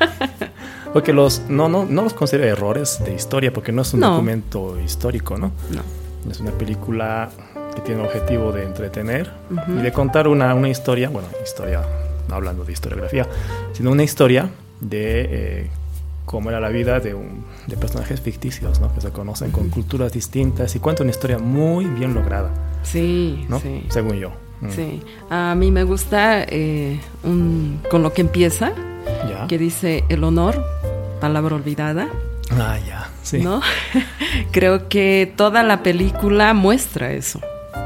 porque 0.93 1.13
los, 1.13 1.43
no, 1.47 1.69
no, 1.69 1.85
no 1.85 2.01
los 2.01 2.13
considero 2.13 2.43
errores 2.43 2.99
de 3.05 3.13
historia 3.13 3.53
porque 3.53 3.71
no 3.71 3.83
es 3.83 3.93
un 3.93 4.01
documento 4.01 4.77
histórico, 4.81 5.37
¿no? 5.37 5.53
No. 5.71 6.04
Es 6.29 6.39
una 6.39 6.51
película 6.51 7.29
que 7.75 7.81
tiene 7.81 8.01
el 8.01 8.07
objetivo 8.07 8.51
de 8.51 8.63
entretener 8.63 9.31
y 9.67 9.81
de 9.81 9.91
contar 9.91 10.27
una, 10.27 10.53
una, 10.53 10.69
historia, 10.69 11.09
bueno, 11.09 11.27
historia, 11.43 11.81
no 12.27 12.35
hablando 12.35 12.63
de 12.63 12.73
historiografía, 12.73 13.27
sino 13.73 13.91
una 13.91 14.03
historia 14.03 14.49
de 14.79 15.27
eh, 15.29 15.69
cómo 16.25 16.49
era 16.49 16.59
la 16.59 16.69
vida 16.69 16.99
de, 16.99 17.13
un, 17.13 17.45
de 17.67 17.77
personajes 17.77 18.21
ficticios, 18.21 18.79
¿no? 18.79 18.93
Que 18.93 19.01
se 19.01 19.11
conocen 19.11 19.51
con 19.51 19.69
culturas 19.69 20.11
distintas 20.11 20.75
y 20.75 20.79
cuenta 20.79 21.03
una 21.03 21.11
historia 21.11 21.37
muy 21.37 21.85
bien 21.85 22.13
lograda. 22.13 22.49
Sí, 22.83 23.45
sí. 23.61 23.85
Según 23.89 24.17
yo. 24.17 24.31
Mm. 24.61 24.69
Sí. 24.69 25.01
A 25.29 25.55
mí 25.55 25.71
me 25.71 25.83
gusta 25.83 26.43
eh, 26.43 26.99
un, 27.23 27.81
con 27.89 28.03
lo 28.03 28.13
que 28.13 28.21
empieza, 28.21 28.73
que 29.47 29.57
dice 29.57 30.03
el 30.09 30.23
honor, 30.23 30.63
palabra 31.21 31.55
olvidada. 31.55 32.09
Ah, 32.51 32.77
ya, 32.85 33.09
sí. 33.25 33.39
¿No? 33.39 33.61
Creo 34.51 34.87
que 34.87 35.31
toda 35.35 35.63
la 35.63 35.83
película 35.83 36.53
muestra 36.53 37.11
eso. 37.11 37.41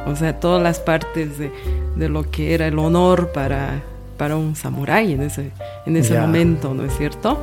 O 0.05 0.15
sea, 0.15 0.39
todas 0.39 0.62
las 0.62 0.79
partes 0.79 1.38
de, 1.39 1.51
de 1.96 2.10
lo 2.10 2.29
que 2.29 2.53
era 2.53 2.67
el 2.67 2.77
honor 2.77 3.31
para, 3.31 3.81
para 4.17 4.36
un 4.36 4.55
samurái 4.55 5.13
en 5.13 5.22
ese, 5.22 5.51
en 5.86 5.98
ese 5.98 6.19
momento, 6.19 6.74
¿no 6.74 6.84
es 6.84 6.96
cierto? 6.96 7.39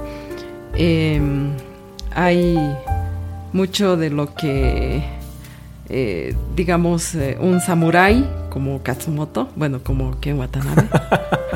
Eh, 0.75 1.21
hay 2.15 2.57
mucho 3.53 3.97
de 3.97 4.11
lo 4.11 4.35
que, 4.35 5.03
eh, 5.89 6.35
digamos, 6.55 7.15
eh, 7.15 7.39
un 7.41 7.61
samurái 7.61 8.29
como 8.51 8.83
Katsumoto, 8.83 9.49
bueno, 9.57 9.81
como 9.83 10.21
Ken 10.21 10.39
Watanabe, 10.39 10.89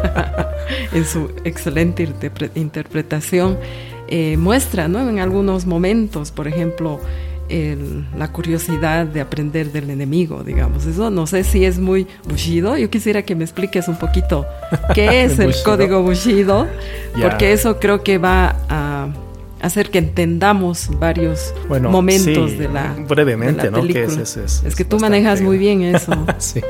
en 0.93 1.05
su 1.05 1.31
excelente 1.45 2.09
interpretación, 2.55 3.59
eh, 4.11 4.37
muestra, 4.37 4.89
¿no? 4.89 5.09
En 5.09 5.19
algunos 5.19 5.67
momentos, 5.67 6.31
por 6.31 6.49
ejemplo, 6.49 7.01
la 8.17 8.31
curiosidad 8.31 9.07
de 9.07 9.21
aprender 9.21 9.73
del 9.73 9.91
enemigo, 9.91 10.45
digamos. 10.45 10.87
Eso 10.87 11.11
no 11.11 11.27
sé 11.27 11.43
si 11.43 11.65
es 11.65 11.81
muy 11.81 12.07
Bushido. 12.29 12.77
Yo 12.77 12.89
quisiera 12.91 13.23
que 13.23 13.35
me 13.35 13.43
expliques 13.43 13.89
un 13.89 13.97
poquito 13.97 14.47
qué 14.95 15.25
es 15.25 15.41
el 15.41 15.53
código 15.65 16.01
Bushido, 16.01 16.69
porque 17.21 17.53
eso 17.53 17.81
creo 17.81 18.05
que 18.05 18.19
va 18.19 18.55
a 18.69 19.09
hacer 19.61 19.91
que 19.91 19.99
entendamos 19.99 20.91
varios 20.99 21.55
momentos 21.69 22.57
de 22.57 22.69
la 22.69 22.95
brevemente, 23.09 23.71
¿no? 23.71 23.83
Que 23.87 24.05
es, 24.05 24.75
que 24.77 24.85
tú 24.85 24.99
manejas 24.99 25.41
muy 25.41 25.59
bien 25.59 25.83
eso. 25.95 26.13
sí. 26.39 26.61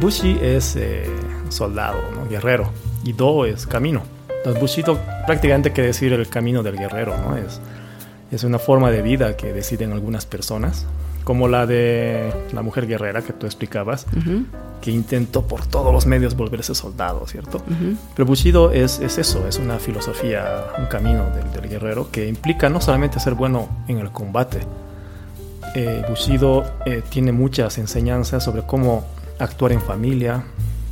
Bushi 0.00 0.38
es 0.42 0.76
eh, 0.76 1.04
soldado, 1.48 1.98
¿no? 2.14 2.28
guerrero, 2.28 2.70
y 3.04 3.12
Do 3.12 3.46
es 3.46 3.66
camino. 3.66 4.02
Entonces, 4.40 4.60
Bushido 4.60 4.98
prácticamente 5.26 5.70
quiere 5.72 5.88
decir 5.88 6.12
el 6.12 6.28
camino 6.28 6.62
del 6.62 6.76
guerrero, 6.76 7.14
¿no? 7.18 7.36
Es, 7.36 7.60
es 8.32 8.44
una 8.44 8.58
forma 8.58 8.90
de 8.90 9.02
vida 9.02 9.36
que 9.36 9.52
deciden 9.52 9.92
algunas 9.92 10.24
personas, 10.24 10.86
como 11.24 11.48
la 11.48 11.66
de 11.66 12.32
la 12.52 12.62
mujer 12.62 12.86
guerrera 12.86 13.22
que 13.22 13.32
tú 13.32 13.46
explicabas, 13.46 14.06
que 14.80 14.90
intentó 14.90 15.46
por 15.46 15.66
todos 15.66 15.92
los 15.92 16.06
medios 16.06 16.36
volverse 16.36 16.74
soldado, 16.74 17.26
¿cierto? 17.26 17.60
Pero 18.14 18.26
Bushido 18.26 18.72
es, 18.72 19.00
es, 19.00 19.18
eso, 19.18 19.46
es 19.46 19.58
una 19.58 19.78
filosofía, 19.78 20.64
un 20.78 20.86
camino 20.86 21.26
del, 21.30 21.68
guerrero 21.68 22.10
que 22.10 22.26
implica 22.26 22.68
no 22.68 22.80
solamente 22.80 23.20
ser 23.20 23.34
bueno 23.34 23.68
en 23.88 23.98
el 23.98 24.10
combate, 24.10 24.60
eh, 25.74 26.02
Bushido 26.08 26.64
eh, 26.86 27.02
tiene 27.08 27.32
muchas 27.32 27.78
enseñanzas 27.78 28.42
sobre 28.42 28.62
cómo 28.62 29.04
actuar 29.38 29.72
en 29.72 29.80
familia, 29.80 30.44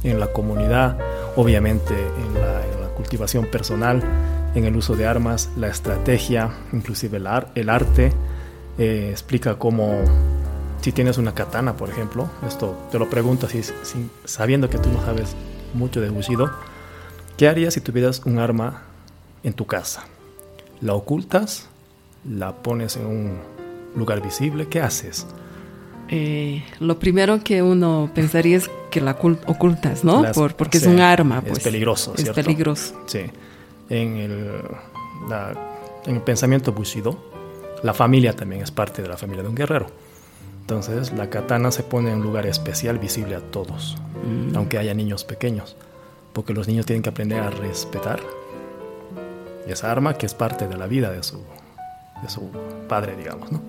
en 0.05 0.21
la 0.21 0.29
comunidad, 0.29 0.97
obviamente 1.37 1.95
en 1.95 2.35
la, 2.35 2.65
en 2.65 2.78
cultivación 2.99 3.47
personal, 3.47 4.03
en 4.55 4.65
el 4.65 4.77
uso 4.77 4.97
de 4.97 5.07
armas, 5.07 5.49
la 5.57 5.69
estrategia, 5.69 6.51
inclusive 6.73 7.17
el, 7.55 7.69
arte. 7.71 8.13
Eh, 8.77 9.09
explica 9.11 9.59
cómo, 9.59 10.01
si 10.83 10.93
tienes 10.93 11.17
una 11.17 11.35
katana, 11.35 11.77
por 11.77 11.89
ejemplo, 11.89 12.29
esto 12.47 12.77
te 12.91 12.99
lo 12.99 13.09
pregunto 13.09 13.47
así, 13.47 13.63
sabiendo 14.25 14.69
que 14.69 14.79
tú 14.79 14.91
no 14.91 15.03
sabes 15.05 15.35
mucho 15.75 16.01
de 16.01 16.11
Bushido, 16.11 16.51
¿qué 17.37 17.49
harías 17.49 17.75
si 17.75 17.81
tuvieras 17.81 18.21
un 18.25 18.39
arma 18.39 18.83
en 19.43 19.55
tu 19.55 19.67
casa? 19.67 20.05
¿La 20.81 20.95
ocultas? 20.95 21.69
¿La 22.29 22.53
pones 22.53 22.97
en 22.97 23.07
un 23.07 23.39
lugar 23.97 24.21
visible? 24.21 24.69
¿Qué 24.69 24.81
haces? 24.81 25.27
Eh, 26.11 26.65
lo 26.81 26.99
primero 26.99 27.43
que 27.45 27.63
uno 27.63 28.11
pensaría 28.15 28.57
es 28.57 28.71
que 28.91 29.01
la 29.01 29.13
ocultas, 29.21 30.05
¿no? 30.05 30.25
Por, 30.33 30.55
porque 30.55 30.79
es 30.79 30.87
un 30.87 31.01
arma. 31.01 31.41
Pues. 31.43 31.59
Es 31.59 31.65
peligroso, 31.65 32.15
¿cierto? 32.17 32.41
Es 32.41 32.47
peligroso. 32.47 32.95
Sí 33.07 33.31
en 33.89 34.17
el, 34.17 34.63
en 36.07 36.17
el 36.17 36.23
pensamiento 36.23 36.73
Bushido, 36.73 37.19
la 37.83 37.95
familia 37.95 38.35
también 38.35 38.63
es 38.63 38.71
parte 38.71 39.03
de 39.03 39.09
la 39.09 39.17
familia 39.17 39.43
de 39.43 39.49
un 39.49 39.55
guerrero. 39.55 39.87
Entonces 40.61 41.13
la 41.13 41.31
katana 41.31 41.71
se 41.71 41.83
pone 41.83 42.11
en 42.11 42.19
un 42.19 42.25
lugar 42.25 42.47
especial, 42.47 42.99
visible 42.99 43.35
a 43.35 43.41
todos, 43.41 43.97
mm. 44.25 44.57
aunque 44.57 44.79
haya 44.79 44.93
niños 44.95 45.25
pequeños, 45.25 45.77
porque 46.33 46.53
los 46.53 46.69
niños 46.69 46.85
tienen 46.87 47.03
que 47.03 47.09
aprender 47.09 47.41
a 47.41 47.51
respetar 47.51 48.21
esa 49.67 49.91
arma 49.91 50.15
que 50.15 50.27
es 50.27 50.35
parte 50.35 50.67
de 50.67 50.77
la 50.77 50.87
vida 50.87 51.11
de 51.11 51.23
su, 51.23 51.43
de 52.23 52.29
su 52.29 52.51
padre, 52.89 53.17
digamos. 53.17 53.51
¿no? 53.51 53.63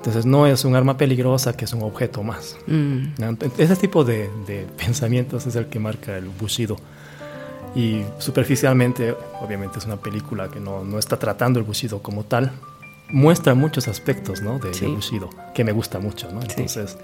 Entonces 0.00 0.24
no 0.24 0.46
es 0.46 0.64
un 0.64 0.74
arma 0.74 0.96
peligrosa 0.96 1.54
que 1.54 1.66
es 1.66 1.74
un 1.74 1.82
objeto 1.82 2.22
más. 2.22 2.56
Mm. 2.66 3.08
Ese 3.58 3.76
tipo 3.76 4.02
de, 4.02 4.30
de, 4.46 4.66
pensamientos 4.78 5.46
es 5.46 5.56
el 5.56 5.66
que 5.66 5.78
marca 5.78 6.16
el 6.16 6.26
Bushido. 6.26 6.78
Y 7.74 8.00
superficialmente, 8.18 9.14
obviamente 9.42 9.78
es 9.78 9.84
una 9.84 9.96
película 9.98 10.48
que 10.48 10.58
no, 10.58 10.84
no 10.84 10.98
está 10.98 11.18
tratando 11.18 11.58
el 11.58 11.66
Bushido 11.66 12.02
como 12.02 12.24
tal, 12.24 12.50
muestra 13.10 13.54
muchos 13.54 13.88
aspectos 13.88 14.40
¿no? 14.40 14.58
de, 14.58 14.70
Bushido 14.88 15.28
que 15.54 15.64
me 15.64 15.72
gusta 15.72 15.98
mucho. 15.98 16.32
¿no? 16.32 16.40
Entonces, 16.40 16.96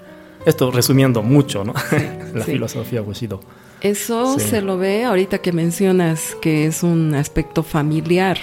esto 0.47 0.71
resumiendo 0.71 1.21
mucho 1.21 1.63
¿no? 1.63 1.75
la 2.33 2.45
filosofía 2.45 3.01
Bushido. 3.01 3.41
Eso 3.79 4.39
se 4.39 4.63
lo 4.63 4.79
ve 4.79 5.05
ahorita 5.05 5.37
que 5.37 5.51
mencionas 5.51 6.35
que 6.41 6.65
es 6.65 6.81
un 6.81 7.13
aspecto 7.13 7.61
familiar, 7.61 8.39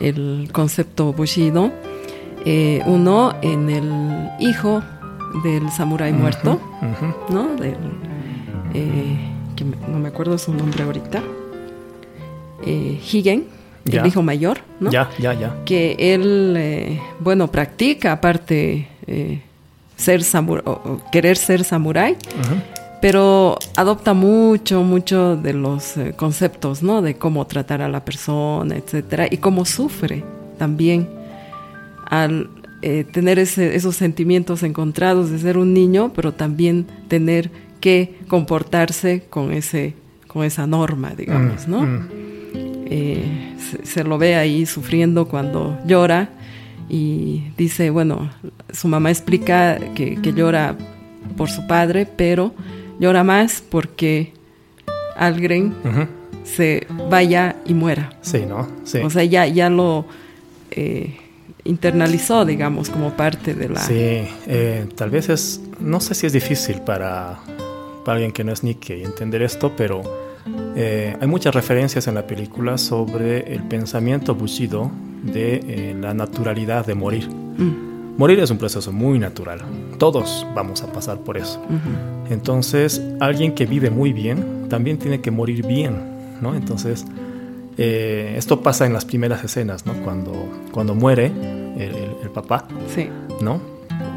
el 0.00 0.48
concepto 0.52 1.12
Bushido. 1.12 1.70
Eh, 2.50 2.82
uno 2.86 3.34
en 3.42 3.68
el 3.68 4.30
hijo 4.40 4.82
del 5.44 5.70
samurái 5.70 6.14
muerto, 6.14 6.58
¿no? 7.28 7.54
Del, 7.56 7.76
eh, 8.72 9.18
no 9.86 9.98
me 9.98 10.08
acuerdo 10.08 10.38
su 10.38 10.54
nombre 10.54 10.82
ahorita, 10.82 11.22
eh, 12.64 12.98
Higen, 13.12 13.44
el 13.84 14.06
hijo 14.06 14.22
mayor, 14.22 14.60
¿no? 14.80 14.90
Ya, 14.90 15.10
ya, 15.18 15.34
ya. 15.34 15.62
Que 15.66 15.94
él, 15.98 16.54
eh, 16.56 16.98
bueno, 17.20 17.48
practica 17.48 18.12
aparte 18.12 18.88
ser 19.98 20.22
o, 20.64 21.02
querer 21.12 21.36
ser 21.36 21.64
samurái, 21.64 22.16
pero 23.02 23.58
adopta 23.76 24.14
mucho, 24.14 24.82
mucho 24.84 25.36
de 25.36 25.52
los 25.52 25.96
conceptos, 26.16 26.82
¿no? 26.82 27.02
De 27.02 27.12
cómo 27.12 27.46
tratar 27.46 27.82
a 27.82 27.90
la 27.90 28.06
persona, 28.06 28.74
etcétera, 28.74 29.26
y 29.30 29.36
cómo 29.36 29.66
sufre 29.66 30.24
también 30.56 31.17
al 32.08 32.50
tener 33.12 33.40
esos 33.40 33.96
sentimientos 33.96 34.62
encontrados 34.62 35.30
de 35.30 35.38
ser 35.40 35.58
un 35.58 35.74
niño, 35.74 36.12
pero 36.14 36.32
también 36.32 36.86
tener 37.08 37.50
que 37.80 38.18
comportarse 38.28 39.24
con, 39.28 39.52
ese, 39.52 39.94
con 40.26 40.44
esa 40.44 40.66
norma, 40.66 41.14
digamos, 41.16 41.66
mm, 41.66 41.70
¿no? 41.70 41.82
Mm. 41.82 42.08
Eh, 42.90 43.54
se, 43.82 44.02
lo 44.04 44.16
ve 44.16 44.36
ahí 44.36 44.64
sufriendo 44.64 45.28
cuando 45.28 45.78
llora 45.86 46.30
y 46.88 47.50
dice, 47.58 47.90
bueno, 47.90 48.30
su 48.72 48.88
mamá 48.88 49.10
explica 49.10 49.78
que, 49.94 50.18
llora 50.34 50.76
por 51.36 51.50
su 51.50 51.66
padre, 51.66 52.06
pero 52.06 52.54
llora 52.98 53.24
más 53.24 53.62
porque 53.68 54.32
alguien 55.16 55.74
se 56.44 56.86
vaya 57.10 57.56
y 57.66 57.74
muera. 57.74 58.10
Sí, 58.22 58.44
¿no? 58.48 58.66
Sí. 58.84 58.98
O 58.98 59.10
sea, 59.10 59.24
ya, 59.24 59.46
ya 59.46 59.68
lo 59.68 60.06
eh, 60.70 61.14
internalizó, 61.68 62.44
digamos, 62.44 62.90
como 62.90 63.12
parte 63.12 63.54
de 63.54 63.68
la... 63.68 63.80
Sí, 63.80 63.94
eh, 63.94 64.86
tal 64.96 65.10
vez 65.10 65.28
es, 65.28 65.60
no 65.78 66.00
sé 66.00 66.14
si 66.14 66.26
es 66.26 66.32
difícil 66.32 66.80
para 66.80 67.38
para 68.08 68.16
alguien 68.16 68.32
que 68.32 68.42
no 68.42 68.52
es 68.52 68.64
Nikkei 68.64 69.04
entender 69.04 69.42
esto, 69.42 69.72
pero 69.76 70.00
eh, 70.74 71.14
hay 71.20 71.28
muchas 71.28 71.54
referencias 71.54 72.06
en 72.06 72.14
la 72.14 72.26
película 72.26 72.78
sobre 72.78 73.52
el 73.52 73.62
pensamiento 73.64 74.34
Bushido 74.34 74.90
de 75.22 75.56
eh, 75.56 75.94
la 76.00 76.14
naturalidad 76.14 76.86
de 76.86 76.94
morir. 76.94 77.28
Mm. 77.28 78.16
Morir 78.16 78.40
es 78.40 78.50
un 78.50 78.56
proceso 78.56 78.92
muy 78.92 79.18
natural. 79.18 79.60
Todos 79.98 80.46
vamos 80.54 80.82
a 80.82 80.90
pasar 80.90 81.18
por 81.18 81.36
eso. 81.36 81.62
Entonces, 82.30 83.02
alguien 83.20 83.54
que 83.54 83.66
vive 83.66 83.90
muy 83.90 84.14
bien 84.14 84.70
también 84.70 84.98
tiene 84.98 85.20
que 85.20 85.30
morir 85.30 85.66
bien, 85.66 85.94
¿no? 86.40 86.54
Entonces, 86.54 87.04
eh, 87.76 88.36
esto 88.38 88.62
pasa 88.62 88.86
en 88.86 88.94
las 88.94 89.04
primeras 89.04 89.44
escenas, 89.44 89.84
¿no? 89.84 89.92
Cuando, 90.02 90.32
cuando 90.72 90.94
muere 90.94 91.30
el, 91.78 92.30
papá, 92.30 92.66
sí. 92.94 93.08
¿no? 93.40 93.60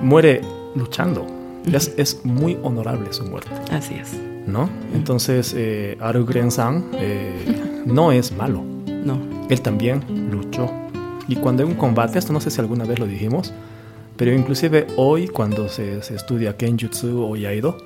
Muere 0.02 0.42
luchando. 0.76 1.26
es, 1.72 1.94
es, 1.98 2.26
muy 2.26 2.58
honorable 2.64 3.12
su 3.14 3.24
muerte. 3.26 3.52
Así 3.72 3.96
es. 3.96 4.14
¿No? 4.48 4.70
Entonces, 4.94 5.54
eh, 5.56 5.98
Arugren-san 6.00 6.86
eh, 6.94 7.84
no 7.86 8.12
es 8.12 8.32
malo. 8.32 8.64
No. 9.06 9.20
Él 9.50 9.62
también 9.62 10.04
luchó. 10.32 10.70
Y 11.28 11.36
cuando 11.36 11.64
hay 11.64 11.70
un 11.70 11.76
combate, 11.76 12.20
esto 12.20 12.34
no 12.34 12.42
sé 12.42 12.50
si 12.50 12.60
alguna 12.60 12.86
vez 12.86 13.00
lo 13.00 13.06
dijimos, 13.06 13.54
pero 14.18 14.34
inclusive 14.34 14.88
hoy 14.98 15.28
cuando 15.28 15.70
se, 15.70 16.02
se 16.04 16.16
estudia 16.16 16.58
Kenjutsu 16.58 17.24
o 17.24 17.36
Yaido, 17.36 17.78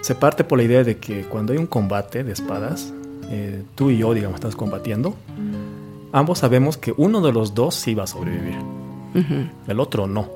se 0.00 0.14
parte 0.14 0.44
por 0.44 0.58
la 0.58 0.64
idea 0.64 0.84
de 0.84 0.96
que 0.96 1.24
cuando 1.24 1.52
hay 1.52 1.58
un 1.58 1.66
combate 1.66 2.24
de 2.24 2.32
espadas, 2.32 2.92
eh, 3.30 3.62
tú 3.74 3.90
y 3.90 3.98
yo, 3.98 4.14
digamos, 4.14 4.36
estás 4.36 4.56
combatiendo, 4.56 5.14
ambos 6.12 6.38
sabemos 6.38 6.76
que 6.76 6.94
uno 6.96 7.20
de 7.20 7.32
los 7.32 7.54
dos 7.54 7.74
sí 7.74 7.94
va 7.94 8.04
a 8.04 8.06
sobrevivir, 8.06 8.56
el 9.66 9.80
otro 9.80 10.06
no. 10.06 10.28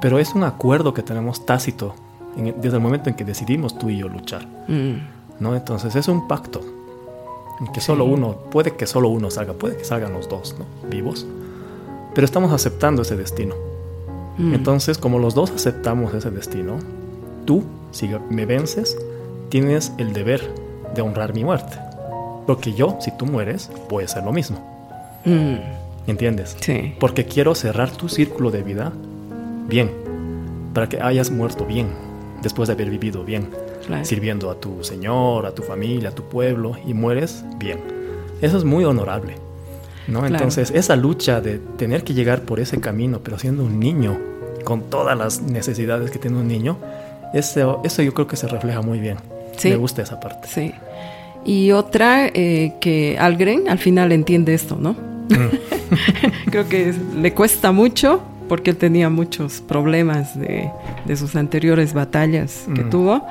Pero 0.00 0.18
es 0.18 0.34
un 0.34 0.44
acuerdo 0.44 0.92
que 0.92 1.02
tenemos 1.02 1.46
tácito 1.46 1.94
desde 2.36 2.76
el 2.76 2.82
momento 2.82 3.10
en 3.10 3.16
que 3.16 3.24
decidimos 3.24 3.78
tú 3.78 3.90
y 3.90 3.98
yo 3.98 4.08
luchar. 4.08 4.46
Mm. 4.68 4.94
¿no? 5.40 5.54
Entonces 5.54 5.94
es 5.96 6.08
un 6.08 6.28
pacto 6.28 6.60
en 7.60 7.72
que 7.72 7.80
solo 7.80 8.04
uno, 8.04 8.36
puede 8.50 8.74
que 8.76 8.86
solo 8.86 9.08
uno 9.08 9.30
salga, 9.30 9.52
puede 9.52 9.76
que 9.76 9.84
salgan 9.84 10.12
los 10.12 10.28
dos 10.28 10.56
¿no? 10.58 10.88
vivos, 10.88 11.26
pero 12.14 12.24
estamos 12.24 12.52
aceptando 12.52 13.02
ese 13.02 13.16
destino. 13.16 13.54
Mm. 14.38 14.54
Entonces, 14.54 14.98
como 14.98 15.18
los 15.18 15.34
dos 15.34 15.50
aceptamos 15.50 16.14
ese 16.14 16.30
destino, 16.30 16.78
tú, 17.44 17.64
si 17.90 18.10
me 18.30 18.46
vences, 18.46 18.96
tienes 19.50 19.92
el 19.98 20.12
deber 20.12 20.54
de 20.94 21.02
honrar 21.02 21.34
mi 21.34 21.44
muerte. 21.44 21.76
Porque 22.46 22.72
yo, 22.72 22.96
si 23.00 23.16
tú 23.16 23.26
mueres, 23.26 23.70
puede 23.88 24.08
ser 24.08 24.24
lo 24.24 24.32
mismo. 24.32 24.58
Mm. 25.24 25.81
¿Entiendes? 26.06 26.56
Sí. 26.60 26.94
Porque 26.98 27.24
quiero 27.26 27.54
cerrar 27.54 27.90
tu 27.90 28.08
círculo 28.08 28.50
de 28.50 28.62
vida 28.62 28.92
bien, 29.68 29.90
para 30.74 30.88
que 30.88 31.00
hayas 31.00 31.30
muerto 31.30 31.64
bien, 31.64 31.88
después 32.42 32.68
de 32.68 32.74
haber 32.74 32.90
vivido 32.90 33.24
bien, 33.24 33.48
Claro. 33.86 34.04
sirviendo 34.04 34.50
a 34.50 34.54
tu 34.56 34.82
Señor, 34.84 35.46
a 35.46 35.54
tu 35.54 35.62
familia, 35.62 36.10
a 36.10 36.14
tu 36.14 36.24
pueblo, 36.24 36.76
y 36.86 36.94
mueres 36.94 37.44
bien. 37.58 37.78
Eso 38.40 38.56
es 38.58 38.64
muy 38.64 38.84
honorable. 38.84 39.34
¿no? 40.08 40.20
Claro. 40.20 40.34
Entonces, 40.34 40.72
esa 40.72 40.96
lucha 40.96 41.40
de 41.40 41.58
tener 41.78 42.02
que 42.02 42.12
llegar 42.14 42.42
por 42.42 42.58
ese 42.58 42.80
camino, 42.80 43.20
pero 43.22 43.38
siendo 43.38 43.64
un 43.64 43.78
niño, 43.78 44.18
con 44.64 44.82
todas 44.90 45.16
las 45.16 45.42
necesidades 45.42 46.10
que 46.10 46.18
tiene 46.18 46.38
un 46.38 46.48
niño, 46.48 46.76
eso, 47.34 47.80
eso 47.84 48.02
yo 48.02 48.12
creo 48.12 48.26
que 48.26 48.36
se 48.36 48.48
refleja 48.48 48.82
muy 48.82 48.98
bien. 48.98 49.18
Sí. 49.56 49.68
Me 49.70 49.76
gusta 49.76 50.02
esa 50.02 50.18
parte. 50.18 50.48
Sí. 50.48 50.72
Y 51.44 51.70
otra 51.72 52.26
eh, 52.28 52.74
que 52.80 53.16
Algren 53.18 53.68
al 53.68 53.78
final 53.78 54.12
entiende 54.12 54.54
esto, 54.54 54.76
¿no? 54.76 54.96
Creo 56.50 56.68
que 56.68 56.94
le 57.16 57.32
cuesta 57.32 57.72
mucho 57.72 58.22
porque 58.48 58.70
él 58.70 58.76
tenía 58.76 59.08
muchos 59.08 59.60
problemas 59.60 60.38
de, 60.38 60.70
de 61.06 61.16
sus 61.16 61.36
anteriores 61.36 61.94
batallas 61.94 62.66
que 62.74 62.84
Mm. 62.84 62.90
tuvo, 62.90 63.26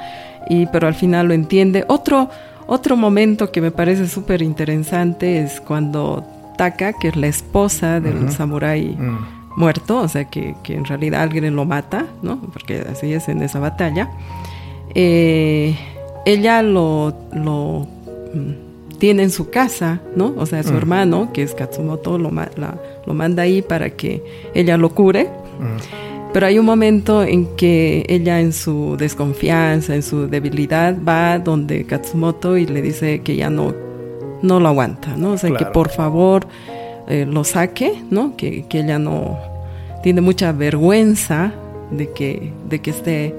y, 0.49 0.65
pero 0.67 0.87
al 0.87 0.95
final 0.95 1.27
lo 1.27 1.33
entiende. 1.33 1.85
Otro, 1.87 2.29
otro 2.67 2.95
momento 2.97 3.51
que 3.51 3.61
me 3.61 3.71
parece 3.71 4.07
súper 4.07 4.41
interesante 4.41 5.39
es 5.43 5.61
cuando 5.61 6.23
Taka, 6.57 6.93
que 6.93 7.09
es 7.09 7.15
la 7.15 7.27
esposa 7.27 7.99
del 7.99 8.23
Ujú. 8.25 8.31
samurái 8.31 8.95
Mm, 8.97 9.59
muerto, 9.59 9.99
o 9.99 10.07
sea 10.07 10.25
que, 10.25 10.55
que 10.63 10.75
en 10.75 10.85
realidad 10.85 11.21
alguien 11.21 11.55
lo 11.55 11.65
mata, 11.65 12.05
¿no? 12.23 12.39
Porque 12.53 12.83
así 12.91 13.13
es 13.13 13.27
en 13.29 13.41
esa 13.43 13.59
batalla. 13.59 14.09
Eh, 14.95 15.75
ella 16.25 16.61
lo, 16.61 17.13
lo 17.33 17.87
mm, 18.33 18.51
tiene 19.01 19.23
en 19.23 19.31
su 19.31 19.49
casa, 19.49 19.99
¿no? 20.15 20.33
O 20.37 20.45
sea, 20.45 20.61
su 20.61 20.69
hermano, 20.77 21.33
que 21.33 21.41
es 21.41 21.55
Katsumoto, 21.55 22.19
lo, 22.19 22.29
ma- 22.29 22.51
la- 22.55 22.77
lo 23.07 23.13
manda 23.15 23.41
ahí 23.43 23.63
para 23.63 23.89
que 23.89 24.21
ella 24.53 24.77
lo 24.77 24.91
cure. 24.93 25.27
Pero 26.33 26.45
hay 26.45 26.59
un 26.59 26.65
momento 26.65 27.23
en 27.23 27.47
que 27.57 28.05
ella 28.07 28.39
en 28.39 28.53
su 28.53 28.95
desconfianza, 28.97 29.95
en 29.95 30.03
su 30.03 30.27
debilidad, 30.29 30.95
va 31.05 31.39
donde 31.39 31.83
Katsumoto 31.85 32.57
y 32.57 32.67
le 32.67 32.81
dice 32.83 33.21
que 33.21 33.35
ya 33.35 33.49
no, 33.49 33.73
no 34.43 34.59
lo 34.59 34.67
aguanta, 34.69 35.17
¿no? 35.17 35.31
O 35.31 35.37
sea, 35.37 35.49
que 35.49 35.65
por 35.73 35.89
favor 35.89 36.45
eh, 37.09 37.25
lo 37.27 37.43
saque, 37.43 37.93
¿no? 38.11 38.37
Que, 38.37 38.65
que 38.69 38.81
ella 38.81 38.99
no 38.99 39.37
tiene 40.03 40.21
mucha 40.21 40.51
vergüenza 40.51 41.51
de 41.89 42.11
que, 42.11 42.53
de 42.69 42.79
que 42.79 42.91
esté 42.91 43.35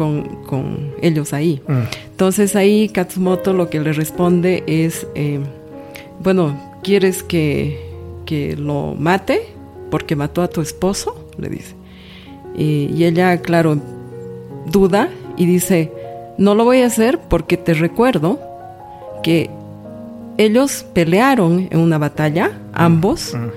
con, 0.00 0.22
con 0.46 0.92
ellos 1.02 1.34
ahí. 1.34 1.60
mm. 1.68 1.82
Entonces 2.12 2.56
ahí 2.56 2.88
Katsumoto 2.88 3.52
lo 3.52 3.68
que 3.68 3.80
le 3.80 3.92
responde 3.92 4.64
es, 4.66 5.06
eh, 5.14 5.40
bueno, 6.22 6.58
¿quieres 6.82 7.22
que, 7.22 7.78
que 8.24 8.56
lo 8.56 8.94
mate 8.98 9.42
porque 9.90 10.16
mató 10.16 10.40
a 10.40 10.48
tu 10.48 10.62
esposo? 10.62 11.28
Le 11.36 11.50
dice. 11.50 11.74
Y, 12.56 12.88
y 12.96 13.04
ella, 13.04 13.42
claro, 13.42 13.76
duda 14.72 15.10
y 15.36 15.44
dice, 15.44 15.92
no 16.38 16.54
lo 16.54 16.64
voy 16.64 16.80
a 16.80 16.86
hacer 16.86 17.18
porque 17.28 17.58
te 17.58 17.74
recuerdo 17.74 18.38
que 19.22 19.50
ellos 20.38 20.86
pelearon 20.94 21.68
en 21.70 21.78
una 21.78 21.98
batalla, 21.98 22.52
ambos, 22.72 23.34
Mm. 23.34 23.48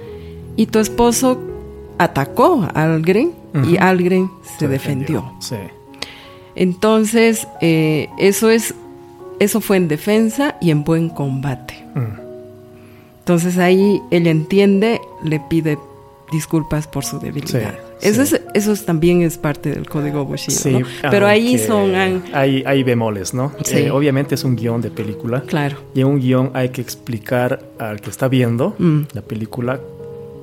y 0.58 0.66
tu 0.66 0.80
esposo 0.80 1.38
atacó 1.98 2.68
a 2.74 2.84
Algren 2.84 3.32
y. 3.70 3.78
Algren 3.78 4.30
se, 4.60 4.68
defendió. 4.68 5.32
Sí. 5.40 5.56
Entonces, 6.56 7.48
eh, 7.62 8.10
eso 8.18 8.50
es, 8.50 8.74
eso 9.40 9.62
fue 9.62 9.78
en 9.78 9.88
defensa 9.88 10.56
y 10.62 10.72
en 10.72 10.84
buen 10.84 11.10
combate. 11.10 11.76
Mm. 11.96 12.20
Entonces 13.20 13.58
ahí 13.58 14.02
ella 14.12 14.32
entiende, 14.32 15.00
le 15.24 15.40
pide 15.40 15.78
disculpas 16.32 16.88
por 16.88 17.06
su 17.06 17.20
debilidad. 17.20 17.76
Sí, 18.00 18.08
eso, 18.10 18.26
sí. 18.26 18.36
Es, 18.36 18.42
eso 18.54 18.72
es- 18.74 18.86
también 18.86 19.22
es 19.22 19.38
parte 19.38 19.70
del 19.70 19.88
código 19.88 20.26
Bushido, 20.26 20.58
Sí, 20.60 20.72
¿no? 20.72 20.80
Pero 21.10 21.28
ahí 21.28 21.58
son, 21.58 21.94
Hay, 22.34 22.64
hay 22.66 22.84
bemoles, 22.84 23.34
¿no? 23.34 23.52
Sí. 23.64 23.78
Eh, 23.78 23.92
obviamente 23.92 24.36
es 24.36 24.44
un 24.44 24.56
guion 24.56 24.82
de 24.82 24.90
película. 24.92 25.42
claro, 25.42 25.78
Y 25.94 26.02
en 26.02 26.08
un 26.08 26.20
guion 26.20 26.52
hay 26.54 26.70
que 26.70 26.82
explicar 26.82 27.62
al 27.80 28.02
que 28.02 28.10
está 28.10 28.28
viendo 28.28 28.76
Mm. 28.78 29.02
la 29.14 29.22
película 29.22 29.80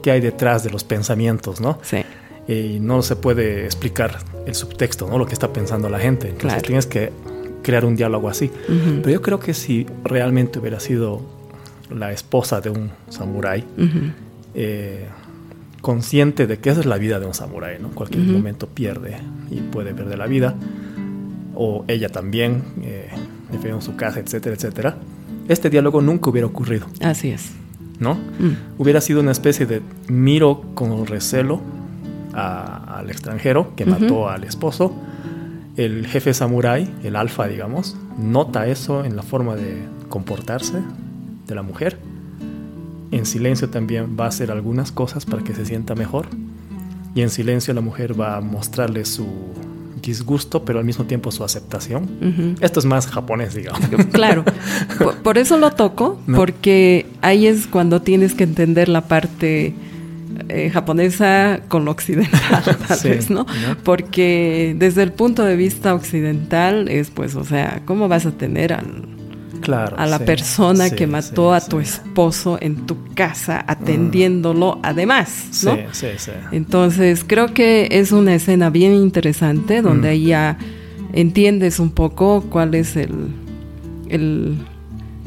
qué 0.03 0.13
hay 0.13 0.21
detrás 0.21 0.63
de 0.65 0.71
los 0.71 0.85
pensamientos, 0.85 1.61
¿no? 1.61 1.79
sí, 1.83 1.99
Y 2.49 2.79
no 2.81 3.03
se 3.03 3.17
puede 3.17 3.65
explicar 3.65 4.19
el 4.47 4.55
subtexto, 4.55 5.07
¿no? 5.09 5.19
Lo 5.19 5.27
que 5.27 5.35
está 5.35 5.53
pensando 5.53 5.89
la 5.89 5.99
gente. 6.01 6.27
Entonces 6.29 6.49
Claro. 6.55 6.63
tienes 6.67 6.87
que 6.87 7.13
crear 7.63 7.85
un 7.85 7.95
diálogo 7.97 8.29
así. 8.29 8.47
Ujú. 8.69 9.03
Pero 9.03 9.11
yo 9.11 9.23
creo 9.23 9.39
que 9.39 9.55
si 9.55 9.87
realmente 10.05 10.59
hubiera 10.59 10.81
sido 10.81 11.21
la 11.95 12.13
esposa 12.13 12.61
de 12.61 12.71
un 12.71 12.91
samurái, 13.09 13.65
Ujú. 13.79 13.99
eh, 14.55 15.07
consciente 15.81 16.47
de 16.47 16.59
que 16.59 16.71
esa 16.71 16.81
es 16.81 16.87
la 16.87 16.99
vida 16.99 17.21
de 17.21 17.27
un 17.27 17.35
samurái, 17.35 17.79
¿no? 17.81 17.89
Cualquier 17.91 18.25
Ujú. 18.25 18.33
momento 18.33 18.67
pierde 18.69 19.17
y 19.51 19.57
puede 19.61 19.95
perder 19.95 20.19
la 20.19 20.27
vida, 20.27 20.55
o 21.55 21.85
ella 21.89 22.09
también, 22.09 22.63
eh, 22.83 23.09
defendiendo 23.47 23.81
su 23.81 23.97
casa, 23.97 24.21
etcétera, 24.21 24.55
etcétera. 24.57 24.97
Este 25.49 25.69
diálogo 25.71 26.01
nunca 26.01 26.31
hubiera 26.31 26.47
ocurrido, 26.47 26.87
así 27.01 27.31
es. 27.31 27.51
¿no? 27.99 28.15
Mm. 28.15 28.79
Hubiera 28.79 29.01
sido 29.01 29.21
una 29.21 29.33
especie 29.33 29.67
de 29.67 29.83
miro 30.09 30.63
con 30.75 31.07
recelo 31.07 31.61
a- 32.35 32.99
al 32.99 33.11
extranjero 33.11 33.75
que 33.77 33.85
mató 33.87 34.29
al 34.29 34.45
esposo. 34.45 34.95
El 35.77 36.07
jefe 36.07 36.35
samurái, 36.35 36.91
el 37.05 37.17
alfa, 37.17 37.47
digamos, 37.47 37.97
nota 38.19 38.67
eso 38.67 39.05
en 39.05 39.17
la 39.17 39.23
forma 39.23 39.57
de 39.57 39.83
comportarse 40.09 40.79
de 41.47 41.55
la 41.55 41.63
mujer. 41.63 41.99
En 43.13 43.27
silencio 43.27 43.71
también 43.71 44.17
va 44.19 44.27
a 44.27 44.29
hacer 44.29 44.51
algunas 44.51 44.93
cosas 44.93 45.25
para 45.25 45.43
que 45.43 45.55
se 45.55 45.65
sienta 45.67 45.95
mejor. 45.95 46.27
Y 47.15 47.23
en 47.23 47.31
silencio 47.31 47.75
la 47.75 47.81
mujer 47.81 48.19
va 48.21 48.37
a 48.37 48.41
mostrarle 48.41 49.05
su 49.05 49.27
disgusto, 50.01 50.65
pero 50.65 50.79
al 50.79 50.85
mismo 50.85 51.05
tiempo 51.05 51.31
su 51.33 51.43
aceptación. 51.45 52.57
Esto 52.61 52.79
es 52.81 52.87
más 52.87 53.07
japonés, 53.07 53.55
digamos. 53.55 53.81
Claro, 54.13 54.45
por, 54.99 55.17
por 55.17 55.39
eso 55.39 55.57
lo 55.59 55.73
toco, 55.73 56.21
No. 56.27 56.37
porque 56.37 57.07
ahí 57.21 57.47
es 57.47 57.67
cuando 57.67 58.01
tienes 58.01 58.35
que 58.35 58.45
entender 58.45 58.89
la 58.89 59.03
parte 59.03 59.75
eh, 60.49 60.71
japonesa 60.71 61.61
con 61.69 61.85
lo 61.85 61.91
occidental, 61.91 62.63
tal 62.89 62.97
Sí, 62.99 63.09
vez, 63.11 63.31
¿no? 63.31 63.45
¿no? 63.45 63.77
Porque 63.85 64.75
desde 64.79 65.03
el 65.03 65.13
punto 65.13 65.45
de 65.45 65.57
vista 65.57 65.95
occidental 65.95 66.89
es, 66.89 67.11
pues, 67.11 67.35
o 67.37 67.45
sea, 67.45 67.83
¿cómo 67.85 68.09
vas 68.09 68.27
a 68.27 68.33
tener 68.33 68.73
al, 68.73 69.05
Claro. 69.61 69.97
a 69.99 70.07
la 70.07 70.17
sí, 70.19 70.25
persona 70.25 70.89
sí, 70.89 70.97
que 70.97 71.07
mató 71.07 71.53
a 71.53 71.61
tu 71.61 71.81
esposo 71.81 72.57
en 72.63 72.87
tu 72.87 72.97
casa 73.15 73.63
atendiéndolo 73.69 74.79
además, 74.83 75.63
¿no? 75.65 75.77
Sí, 75.77 75.83
sí, 75.93 76.07
sí. 76.17 76.31
Entonces, 76.53 77.25
creo 77.27 77.53
que 77.53 77.89
es 77.91 78.11
una 78.13 78.35
escena 78.35 78.71
bien 78.71 78.95
interesante 78.95 79.83
donde 79.83 80.09
Mm. 80.09 80.13
ahí 80.13 80.25
ya 80.27 80.57
entiendes 81.13 81.79
un 81.79 81.91
poco 81.91 82.43
cuál 82.49 82.75
es 82.75 82.97
el, 82.97 83.11
el 84.09 84.57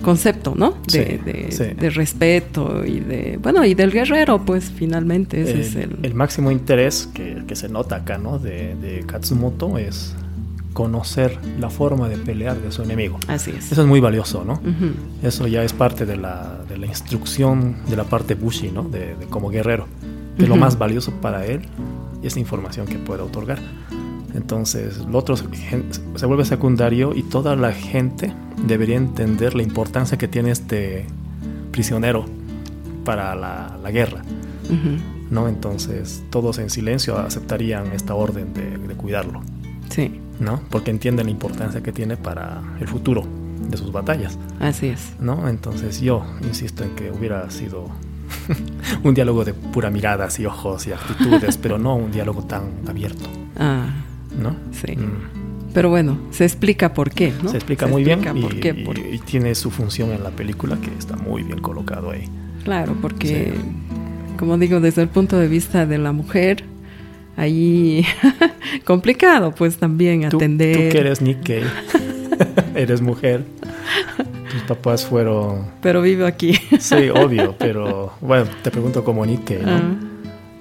concepto, 0.04 0.54
¿no? 0.56 0.76
Sí, 0.88 1.00
De, 1.00 1.18
de- 1.18 1.52
sí. 1.52 1.64
de 1.80 1.90
respeto 1.90 2.86
y 2.86 3.00
de, 3.00 3.40
bueno, 3.42 3.66
y 3.66 3.74
del 3.74 3.92
guerrero, 3.92 4.46
pues 4.46 4.66
finalmente 4.76 5.42
ese 5.42 5.54
el, 5.54 5.60
es 5.62 5.76
el... 5.76 5.98
el 6.04 6.14
máximo 6.14 6.52
interés 6.52 7.10
que, 7.14 7.44
que 7.48 7.56
se 7.56 7.70
nota 7.70 7.96
acá, 7.96 8.20
¿no? 8.20 8.38
De, 8.38 8.76
de 8.76 9.04
Katsumoto 9.08 9.78
es 9.80 10.16
conocer 10.74 11.38
la 11.60 11.70
forma 11.70 12.10
de 12.10 12.18
pelear 12.18 12.60
de 12.60 12.72
su 12.72 12.82
enemigo. 12.84 13.20
Así 13.28 13.52
es. 13.58 13.72
Eso 13.72 13.82
es 13.82 13.88
muy 13.88 14.00
valioso, 14.00 14.44
¿no? 14.44 14.60
Eso 15.22 15.48
ya 15.48 15.64
es 15.64 15.72
parte 15.74 16.06
de 16.06 16.18
la, 16.18 16.60
de 16.68 16.78
la 16.78 16.88
instrucción 16.88 17.76
de 17.88 17.96
la 17.96 18.04
parte 18.06 18.34
Bushi, 18.36 18.72
¿no? 18.72 18.84
De, 18.84 19.16
de 19.16 19.26
como 19.30 19.50
guerrero. 19.50 19.88
Que 20.38 20.48
lo 20.48 20.56
más 20.56 20.80
valioso 20.80 21.12
para 21.22 21.46
él 21.46 21.62
es 22.24 22.34
la 22.36 22.40
información 22.42 22.88
que 22.88 22.96
puede 22.98 23.22
otorgar. 23.22 23.60
Entonces, 24.34 24.98
lo 25.00 25.20
otro 25.20 25.36
se, 25.38 26.26
vuelve 26.26 26.46
secundario 26.46 27.14
y 27.16 27.24
toda 27.24 27.56
la 27.56 27.72
gente 27.72 28.34
debería 28.66 28.98
entender 28.98 29.56
la 29.56 29.64
importancia 29.64 30.18
que 30.18 30.28
tiene 30.28 30.52
este 30.52 31.06
prisionero 31.72 32.26
para 33.06 33.36
la, 33.36 33.78
la 33.82 33.92
guerra. 33.92 34.22
¿no? 35.30 35.48
Entonces, 35.48 36.24
todos 36.30 36.58
en 36.60 36.70
silencio 36.70 37.18
aceptarían 37.18 37.92
esta 37.94 38.16
orden 38.16 38.54
de, 38.54 38.78
de 38.78 38.96
cuidarlo, 38.96 39.42
Sí, 39.90 40.20
¿no? 40.40 40.62
Porque 40.72 40.90
entienden 40.90 41.28
la 41.28 41.32
importancia 41.32 41.82
que 41.84 41.92
tiene 41.92 42.18
para 42.18 42.62
el 42.80 42.88
futuro 42.88 43.24
de 43.70 43.78
sus 43.78 43.92
batallas. 43.92 44.38
así 44.60 44.88
es. 44.88 45.14
¿no? 45.20 45.48
Entonces 45.48 46.02
yo 46.02 46.26
insisto 46.42 46.84
en 46.84 46.96
que 46.96 47.12
hubiera 47.12 47.50
sido 47.52 47.90
un 49.04 49.14
diálogo 49.14 49.46
de 49.46 49.54
pura 49.54 49.90
miradas 49.92 50.40
y 50.40 50.46
ojos 50.46 50.88
y 50.88 50.92
actitudes, 50.94 51.58
pero 51.62 51.78
no 51.78 51.96
un 51.96 52.12
diálogo 52.12 52.44
tan 52.44 52.64
abierto, 52.88 53.30
Ah, 53.58 53.86
¿no? 54.42 54.56
sí. 54.72 54.96
Mm. 54.96 55.44
Pero 55.74 55.90
bueno, 55.90 56.20
se 56.30 56.44
explica 56.46 56.94
por 56.94 57.10
qué, 57.10 57.34
¿no? 57.42 57.50
Se 57.50 57.58
explica 57.58 57.88
muy 57.88 58.04
bien 58.04 58.22
qué, 58.62 58.76
por- 58.76 59.00
y 59.00 59.18
tiene 59.18 59.56
su 59.56 59.72
función 59.72 60.12
en 60.12 60.22
la 60.24 60.30
película 60.30 60.78
que 60.80 60.92
está 61.00 61.16
muy 61.16 61.42
bien 61.42 61.58
colocado 61.62 62.12
ahí. 62.12 62.30
Claro, 62.64 62.96
porque, 63.02 63.56
como 64.38 64.60
digo, 64.60 64.80
desde 64.80 65.02
el 65.02 65.08
punto 65.08 65.40
de 65.40 65.48
vista 65.48 65.88
de 65.88 65.98
la 65.98 66.12
mujer, 66.12 66.64
ahí 67.38 68.06
complicado, 68.86 69.52
pues 69.56 69.78
también 69.78 70.30
Tú, 70.30 70.38
atender. 70.38 70.76
tú 70.76 70.92
que 70.92 71.00
eres 71.00 71.22
Nikkei, 71.22 71.64
eres 72.76 73.02
mujer, 73.02 73.44
tus 74.52 74.62
papás 74.64 75.06
fueron... 75.08 75.66
Pero 75.82 76.04
vivo 76.04 76.28
aquí. 76.28 76.54
Sí, 76.80 77.10
obvio, 77.10 77.56
pero 77.58 78.14
bueno, 78.22 78.46
te 78.62 78.70
pregunto 78.70 79.04
como 79.04 79.26
Nikkei, 79.26 79.64
¿no? 79.64 79.72
Ah, 79.72 79.96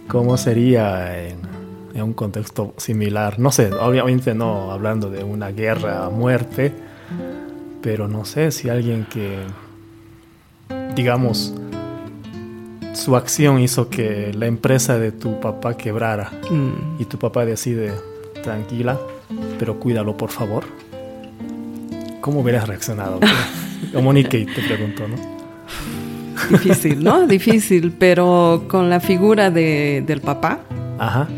¿Cómo 0.09 0.39
sería 0.39 1.23
en, 1.29 1.37
en 1.95 2.03
un 2.03 2.13
contexto 2.13 2.75
similar? 2.77 3.39
No 3.39 3.51
sé, 3.51 3.73
obviamente 3.73 4.35
no 4.35 4.73
hablando 4.73 5.11
de 5.11 5.25
una 5.25 5.51
guerra 5.51 6.07
a 6.07 6.11
muerte, 6.11 6.73
pero 7.83 8.09
no 8.09 8.25
sé 8.25 8.51
si 8.51 8.69
alguien 8.69 9.07
que, 9.11 9.39
digamos, 10.95 11.55
su 12.95 13.17
acción 13.17 13.59
hizo 13.59 13.89
que 13.89 14.33
la 14.35 14.47
empresa 14.47 14.99
de 14.99 15.13
tu 15.13 15.41
papá 15.41 15.77
quebrara 15.77 16.31
mm, 16.51 17.01
y 17.01 17.05
tu 17.07 17.19
papá 17.19 17.45
decide, 17.45 17.93
tranquila, 18.43 18.99
pero 19.59 19.81
cuídalo 19.81 20.17
por 20.17 20.31
favor. 20.31 20.65
¿Cómo 22.21 22.41
hubieras 22.41 22.69
reaccionado? 22.69 23.19
Como 23.93 24.13
Nikkei 24.13 24.47
te 24.47 24.63
pregunto, 24.63 25.09
¿no? 25.09 25.17
difícil, 26.51 27.03
¿no? 27.03 27.27
difícil, 27.27 27.93
pero 27.99 28.65
con 28.69 28.91
la 28.91 29.01
figura 29.01 29.51
de, 29.51 30.05
del 30.07 30.21
papá, 30.21 30.61
Ajá, 30.99 31.29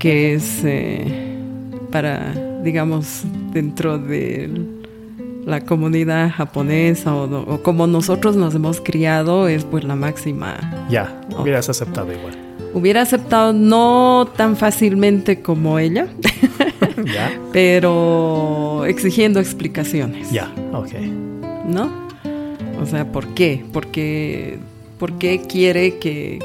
que 0.00 0.34
es 0.34 0.62
eh, 0.64 1.04
para, 1.92 2.32
digamos, 2.64 3.22
dentro 3.52 3.98
de 3.98 4.50
la 5.44 5.60
comunidad 5.60 6.30
japonesa 6.30 7.14
o, 7.14 7.54
o 7.54 7.62
como 7.62 7.86
nosotros 7.86 8.34
nos 8.34 8.54
hemos 8.54 8.80
criado, 8.80 9.46
es 9.46 9.64
pues 9.64 9.84
la 9.84 9.94
máxima 9.96 10.86
ya, 10.88 11.20
hubieras 11.38 11.68
aceptado 11.68 12.12
igual. 12.12 12.36
Hubiera 12.72 13.02
aceptado 13.02 13.52
no 13.52 14.28
tan 14.36 14.56
fácilmente 14.56 15.42
como 15.42 15.78
ella, 15.78 16.06
pero 17.52 18.84
exigiendo 18.86 19.38
explicaciones, 19.38 20.30
ya, 20.30 20.50
ok. 20.72 20.92
¿no? 21.66 21.90
O 22.80 22.86
sea, 22.86 23.10
¿por 23.12 23.34
qué? 23.34 23.64
Porque, 23.72 24.58
¿Por 24.98 25.18
qué 25.18 25.42
quiere 25.46 25.98
que, 25.98 26.38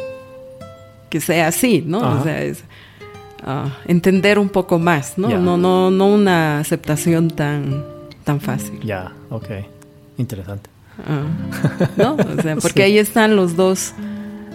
que 1.10 1.22
sea 1.22 1.48
así, 1.48 1.84
¿no? 1.86 2.20
O 2.20 2.24
sea, 2.24 2.44
es 2.44 2.63
entender 3.86 4.39
un 4.39 4.49
poco 4.49 4.79
más, 4.79 5.17
¿no? 5.17 5.29
No, 5.29 5.58
no, 5.58 5.91
no 5.91 6.08
una 6.08 6.60
aceptación 6.60 7.29
tan, 7.29 7.84
tan 8.23 8.39
fácil. 8.41 8.79
Ya, 8.81 9.12
ok. 9.29 9.47
Interesante. 10.17 10.69
Ah, 11.08 11.23
¿no? 11.97 12.15
O 12.15 12.41
sea, 12.41 12.55
porque 12.62 12.79
Sí. 12.79 12.81
ahí 12.84 12.97
están 12.97 13.36
los 13.36 13.55
dos 13.55 13.93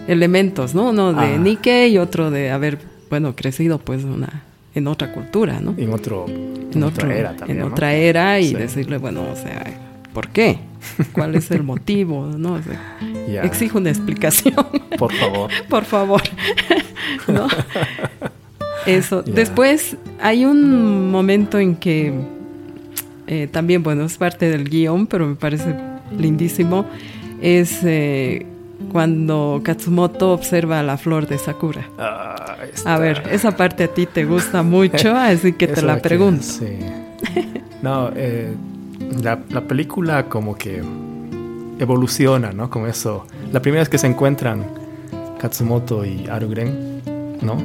elementos, 0.07 0.73
¿no? 0.75 0.89
Uno 0.89 1.13
de 1.13 1.35
Ah. 1.35 1.37
Nikkei 1.37 1.93
y 1.93 1.97
otro 1.99 2.31
de 2.31 2.51
haber, 2.51 2.79
bueno, 3.09 3.35
crecido 3.35 3.77
pues 3.79 4.03
una, 4.03 4.43
en 4.73 4.87
otra 4.87 5.13
cultura, 5.13 5.59
¿no? 5.59 5.75
En, 5.77 5.93
otro, 5.93 6.25
En, 6.27 6.83
otro- 6.83 7.05
otra 7.05 7.15
era 7.15 7.35
también. 7.35 7.59
en 7.59 7.65
¿no? 7.65 7.71
otra 7.71 7.93
era 7.93 8.39
y 8.39 8.47
Sí. 8.49 8.55
decirle, 8.55 8.97
bueno, 8.97 9.21
o 9.31 9.35
sea, 9.35 9.63
¿por 10.13 10.29
qué? 10.29 10.57
¿Cuál 11.13 11.35
es 11.35 11.51
el 11.51 11.61
motivo? 11.61 12.25
¿no? 12.25 12.53
O 12.53 12.61
sea, 12.63 12.97
Exijo 13.43 13.77
una 13.77 13.89
explicación, 13.91 14.55
Por 14.97 15.13
favor. 15.13 15.51
por 15.69 15.85
favor. 15.85 16.21
¿No? 17.27 17.47
Eso. 18.85 19.21
Después 19.23 19.95
hay 20.21 20.45
un 20.45 21.11
momento 21.11 21.59
en 21.59 21.75
que 21.75 22.13
eh, 23.27 23.47
también, 23.51 23.83
bueno, 23.83 24.03
es 24.05 24.17
parte 24.17 24.49
del 24.49 24.69
guion, 24.69 25.07
pero 25.07 25.27
me 25.27 25.35
parece 25.35 25.75
lindísimo. 26.17 26.85
Es 27.41 27.79
eh, 27.83 28.45
cuando 28.91 29.61
Katsumoto 29.63 30.33
observa 30.33 30.81
la 30.83 30.97
flor 30.97 31.27
de 31.27 31.37
Sakura. 31.37 31.87
Ah, 31.97 32.55
A 32.85 32.97
ver, 32.97 33.23
esa 33.31 33.55
parte 33.55 33.83
a 33.85 33.87
ti 33.87 34.05
te 34.07 34.25
gusta 34.25 34.63
mucho, 34.63 35.15
así 35.15 35.53
que 35.53 35.67
te 35.67 35.81
la 35.81 35.95
que- 35.95 36.01
pregunto. 36.01 36.43
sí. 36.43 36.65
No, 37.81 38.11
eh, 38.15 38.53
la, 39.23 39.39
la 39.49 39.61
película 39.61 40.25
como 40.29 40.55
que 40.55 40.81
evoluciona, 41.79 42.51
¿no? 42.51 42.69
Como 42.69 42.87
eso. 42.87 43.25
La 43.51 43.61
primera 43.61 43.81
vez 43.81 43.89
que 43.89 43.97
se 43.97 44.07
encuentran 44.07 44.65
Katsumoto 45.39 46.05
y 46.05 46.27
Arugren, 46.27 47.01
¿no? 47.41 47.57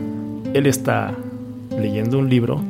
Él 0.55 0.67
está 0.67 1.15
leyendo 1.79 2.19
un 2.19 2.29
libro 2.31 2.61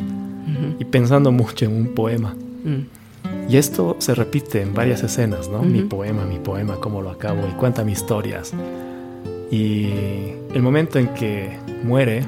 y 0.79 0.85
pensando 0.85 1.31
mucho 1.33 1.65
en 1.67 1.73
un 1.77 1.89
poema. 1.95 2.35
mm, 2.65 3.51
Y 3.53 3.57
esto 3.57 3.97
se 3.99 4.15
repite 4.15 4.63
en 4.63 4.75
varias 4.75 5.03
escenas, 5.03 5.49
¿no? 5.49 5.63
Mi 5.63 5.83
poema, 5.83 6.25
mi 6.25 6.39
poema, 6.39 6.77
cómo 6.81 7.03
lo 7.03 7.11
acabo 7.11 7.41
y 7.49 7.53
cuenta 7.53 7.85
mis 7.85 7.99
historias. 7.99 8.53
Y 9.51 9.87
el 10.55 10.63
momento 10.63 10.99
en 10.99 11.09
que 11.09 11.57
muere 11.85 12.23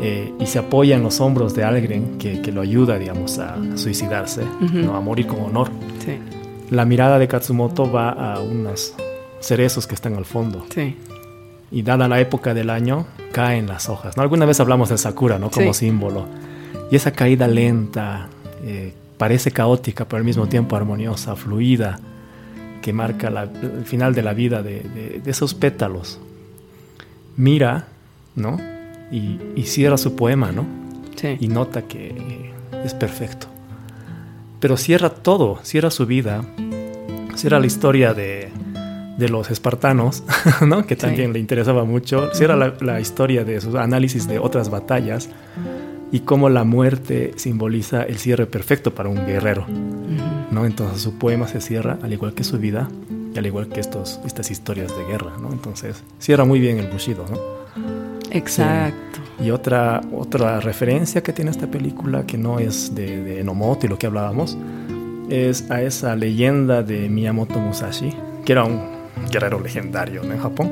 eh, 0.00 0.32
y 0.38 0.46
se 0.46 0.58
apoya 0.58 0.96
en 0.96 1.02
los 1.02 1.20
hombros 1.20 1.54
de 1.54 1.64
alguien 1.64 2.18
que, 2.18 2.40
que 2.40 2.52
lo 2.52 2.60
ayuda, 2.60 2.98
digamos, 2.98 3.38
a 3.38 3.56
suicidarse. 3.76 4.42
¿no? 4.72 4.94
a 4.94 5.00
morir 5.00 5.26
con 5.26 5.40
honor, 5.40 5.68
Sí, 6.04 6.16
la 6.70 6.84
mirada 6.84 7.18
de 7.18 7.26
Katsumoto 7.28 7.90
va 7.90 8.10
a 8.10 8.40
unos 8.40 8.94
cerezos 9.40 9.86
que 9.86 9.94
están 9.94 10.14
al 10.16 10.24
fondo. 10.24 10.64
sí. 10.74 10.96
Y 11.70 11.82
dada 11.82 12.08
la 12.08 12.18
época 12.20 12.54
del 12.54 12.70
año, 12.70 13.06
caen 13.32 13.66
las 13.66 13.88
hojas. 13.88 14.16
¿no? 14.16 14.22
Alguna 14.22 14.46
vez 14.46 14.58
hablamos 14.60 14.88
del 14.88 14.98
sakura, 14.98 15.38
¿no? 15.38 15.50
Como 15.50 15.74
Sí. 15.74 15.86
símbolo. 15.86 16.26
Y 16.90 16.96
esa 16.96 17.12
caída 17.12 17.46
lenta, 17.46 18.28
eh, 18.64 18.94
parece 19.18 19.50
caótica, 19.50 20.06
pero 20.06 20.18
al 20.18 20.24
mismo 20.24 20.46
tiempo 20.46 20.76
armoniosa, 20.76 21.36
fluida, 21.36 21.98
que 22.80 22.92
marca 22.92 23.28
la- 23.28 23.42
el 23.42 23.84
final 23.84 24.14
de 24.14 24.22
la 24.22 24.32
vida 24.32 24.62
de, 24.62 24.80
de- 24.80 25.20
de 25.22 25.30
esos 25.30 25.52
pétalos. 25.54 26.18
Mira, 27.36 27.86
¿no? 28.34 28.58
Y, 29.10 29.38
y 29.56 29.62
cierra 29.64 29.96
su 29.98 30.14
poema, 30.16 30.52
¿no? 30.52 30.64
Sí. 31.16 31.36
y 31.40 31.48
nota 31.48 31.82
que 31.82 32.52
es 32.84 32.94
perfecto. 32.94 33.48
Pero 34.60 34.76
cierra 34.76 35.10
todo, 35.10 35.58
cierra 35.64 35.90
su 35.90 36.06
vida, 36.06 36.44
cierra 37.34 37.58
la 37.58 37.66
historia 37.66 38.14
de, 38.14 38.50
de 39.18 39.28
los 39.28 39.50
espartanos, 39.50 40.22
¿no? 40.66 40.86
que 40.86 40.96
también 40.96 41.28
Sí. 41.28 41.32
le 41.34 41.38
interesaba 41.40 41.84
mucho, 41.84 42.30
cierra 42.32 42.56
la, 42.56 42.74
la 42.80 43.00
historia 43.00 43.44
de 43.44 43.60
sus 43.60 43.74
análisis 43.74 44.26
de 44.28 44.38
otras 44.38 44.70
batallas 44.70 45.28
y 46.10 46.20
cómo 46.20 46.48
la 46.48 46.64
muerte 46.64 47.32
simboliza 47.36 48.02
el 48.04 48.16
cierre 48.18 48.46
perfecto 48.46 48.94
para 48.94 49.08
un 49.10 49.26
guerrero. 49.26 49.66
¿no? 50.50 50.64
Entonces 50.64 51.02
su 51.02 51.18
poema 51.18 51.46
se 51.48 51.60
cierra 51.60 51.98
al 52.02 52.12
igual 52.12 52.32
que 52.32 52.44
su 52.44 52.58
vida 52.58 52.88
y 53.34 53.38
al 53.38 53.44
igual 53.44 53.68
que 53.68 53.80
estos, 53.80 54.18
estas 54.24 54.50
historias 54.50 54.96
de 54.96 55.04
guerra. 55.04 55.32
¿no? 55.40 55.52
Entonces 55.52 56.02
cierra 56.18 56.44
muy 56.46 56.60
bien 56.60 56.78
el 56.78 56.86
Bushido. 56.88 57.26
¿no? 57.30 57.38
Exacto. 58.30 59.20
Y 59.40 59.50
otra, 59.50 60.00
otra 60.12 60.60
referencia 60.60 61.22
que 61.22 61.32
tiene 61.32 61.50
esta 61.50 61.66
película, 61.66 62.24
que 62.26 62.38
no 62.38 62.58
es 62.58 62.94
de, 62.94 63.22
de 63.22 63.40
Enomoto 63.40 63.86
y 63.86 63.88
lo 63.88 63.98
que 63.98 64.06
hablábamos, 64.06 64.56
es 65.28 65.70
a 65.70 65.82
esa 65.82 66.16
leyenda 66.16 66.82
de 66.82 67.08
Miyamoto 67.08 67.58
Musashi, 67.58 68.12
que 68.44 68.52
era 68.52 68.64
un 68.64 68.97
guerrero 69.30 69.60
legendario 69.60 70.22
¿no? 70.22 70.32
en 70.32 70.40
Japón, 70.40 70.70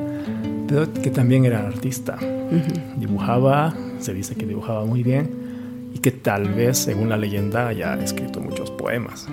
pero 0.68 0.92
que 0.92 1.10
también 1.10 1.44
era 1.44 1.66
artista. 1.66 2.16
Ujú. 2.20 3.00
Dibujaba, 3.00 3.74
se 3.98 4.14
dice 4.14 4.34
que 4.34 4.46
dibujaba 4.46 4.84
muy 4.84 5.02
bien, 5.02 5.46
y 5.94 5.98
que 5.98 6.10
tal 6.10 6.52
vez, 6.52 6.76
según 6.78 7.08
la 7.08 7.16
leyenda, 7.16 7.68
haya 7.68 7.94
escrito 7.94 8.40
muchos 8.40 8.70
poemas. 8.70 9.26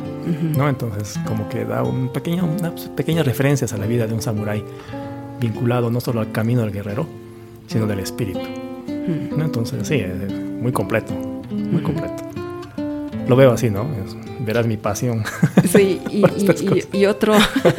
¿no? 0.56 0.69
Entonces, 0.69 1.19
como 1.28 1.49
que 1.49 1.65
da 1.65 1.84
un 1.84 2.08
pequeño, 2.08 2.45
unas 2.45 2.89
pequeñas 2.89 3.26
referencias 3.26 3.73
a 3.73 3.78
la 3.78 3.86
vida 3.86 4.08
de 4.08 4.13
un 4.13 4.21
samurái 4.21 4.63
vinculado 5.41 5.91
no 5.91 5.99
solo 5.99 6.21
al 6.21 6.32
camino 6.32 6.62
del 6.62 6.71
guerrero, 6.71 7.06
sino 7.67 7.86
del 7.86 7.99
espíritu. 7.99 8.39
¿no? 9.36 9.43
Entonces, 9.43 9.86
sí, 9.86 9.95
es 9.95 10.32
muy 10.32 10.71
completo, 10.71 11.13
muy 11.52 11.82
completo. 11.82 12.33
Lo 13.34 13.38
veo 13.38 13.54
así, 13.54 13.72
¿no? 13.72 13.88
verás 14.46 14.67
mi 14.67 14.78
pasión. 14.78 15.24
Sí, 15.74 16.00
y, 16.91 17.06
otro, 17.08 17.34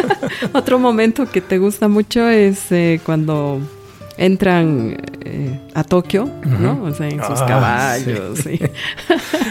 otro 0.53 0.81
momento 0.81 1.31
que 1.31 1.40
te 1.40 1.59
gusta 1.59 1.87
mucho 1.87 2.29
es 2.29 2.73
eh, 2.73 3.01
cuando 3.07 3.61
entran 4.17 4.97
eh, 5.21 5.61
a 5.75 5.85
Tokio, 5.85 6.29
¿no? 6.59 6.83
O 6.83 6.93
sea, 6.93 7.09
en 7.09 7.23
sus 7.23 7.40
ah, 7.40 7.47
caballos. 7.47 8.40
Sí. 8.40 8.59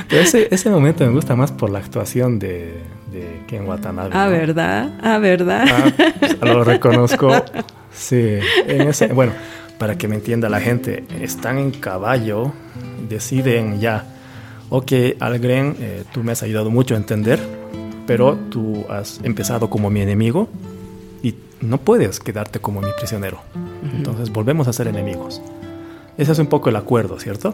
ese, 0.10 0.50
ese, 0.52 0.70
momento 0.70 1.06
me 1.06 1.12
gusta 1.12 1.38
más 1.38 1.54
por 1.54 1.70
la 1.70 1.80
actuación 1.80 2.38
de, 2.38 2.82
de 3.14 3.44
Ken 3.48 3.66
Watanabe. 3.66 4.10
Ah, 4.12 4.28
¿verdad? 4.28 4.92
Ah, 5.02 5.20
¿verdad? 5.20 5.66
Ah, 6.42 6.46
lo 6.46 6.66
reconozco. 6.66 7.32
Sí. 7.94 8.40
En 8.68 8.90
ese, 8.90 9.08
bueno, 9.08 9.32
para 9.78 9.98
que 9.98 10.10
me 10.10 10.16
entienda 10.16 10.50
la 10.50 10.60
gente, 10.60 11.06
están 11.22 11.60
en 11.60 11.72
caballo, 11.72 12.52
deciden 13.08 13.80
ya 13.80 14.13
ok, 14.74 14.92
Algren, 15.20 15.76
eh, 15.80 16.04
tú 16.12 16.24
me 16.24 16.32
has 16.32 16.42
ayudado 16.42 16.72
mucho 16.72 16.96
a 16.96 16.98
entender, 16.98 17.40
pero 18.08 18.36
tú 18.50 18.86
has 18.90 19.20
empezado 19.24 19.70
como 19.70 19.92
mi 19.92 20.02
enemigo 20.02 20.50
y 21.22 21.36
no 21.62 21.78
puedes 21.78 22.20
quedarte 22.20 22.58
como 22.60 22.82
mi 22.82 22.90
prisionero. 22.98 23.40
Entonces 23.96 24.32
volvemos 24.32 24.68
a 24.68 24.74
ser 24.74 24.88
enemigos. 24.88 25.44
Ese 26.18 26.32
es 26.32 26.40
un 26.40 26.48
poco 26.48 26.70
el 26.70 26.76
acuerdo, 26.76 27.20
¿cierto? 27.20 27.54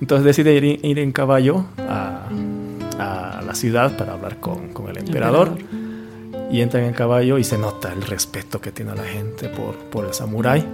Entonces 0.00 0.24
decide 0.24 0.54
ir, 0.54 0.98
en 0.98 1.10
caballo 1.10 1.64
a, 1.76 2.28
la 3.44 3.54
ciudad 3.54 3.96
para 3.96 4.12
hablar 4.12 4.38
con, 4.38 4.70
el 4.88 4.98
emperador. 4.98 5.50
Y 6.52 6.60
entra 6.60 6.86
en 6.86 6.92
caballo 6.92 7.38
y 7.38 7.44
se 7.44 7.58
nota 7.58 7.92
el 7.92 8.02
respeto 8.02 8.60
que 8.60 8.70
tiene 8.70 8.94
la 8.94 9.04
gente 9.04 9.48
por, 9.48 9.74
por 9.74 10.06
el 10.06 10.14
samurái. 10.14 10.64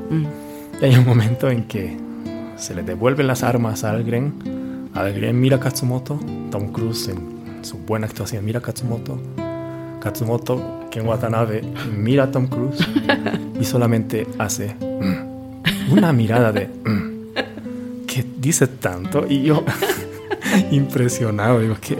Y 0.80 0.84
hay 0.84 0.94
un 0.94 1.06
momento 1.06 1.50
en 1.50 1.64
que 1.64 1.96
se 2.58 2.74
le 2.74 2.82
devuelven 2.82 3.26
las 3.26 3.42
armas 3.42 3.82
a 3.82 3.92
Algren 3.92 4.65
Alegría 4.96 5.32
mira 5.32 5.60
Katsumoto, 5.60 6.18
Tom 6.50 6.72
Cruise 6.72 7.08
en 7.08 7.64
su 7.64 7.78
buena 7.78 8.06
actuación 8.06 8.44
mira 8.44 8.60
Katsumoto, 8.60 9.18
Katsumoto 10.00 10.86
Ken 10.90 11.06
Watanabe 11.06 11.62
mira 11.96 12.24
a 12.24 12.30
Tom 12.30 12.46
Cruise 12.46 12.86
y 13.60 13.64
solamente 13.64 14.26
hace 14.38 14.74
mm, 14.80 15.92
una 15.92 16.12
mirada 16.12 16.52
de 16.52 16.66
mm, 16.66 18.06
que 18.06 18.24
dice 18.38 18.66
tanto 18.66 19.26
y 19.28 19.42
yo 19.42 19.64
impresionado 20.70 21.60
digo 21.60 21.76
qué, 21.80 21.98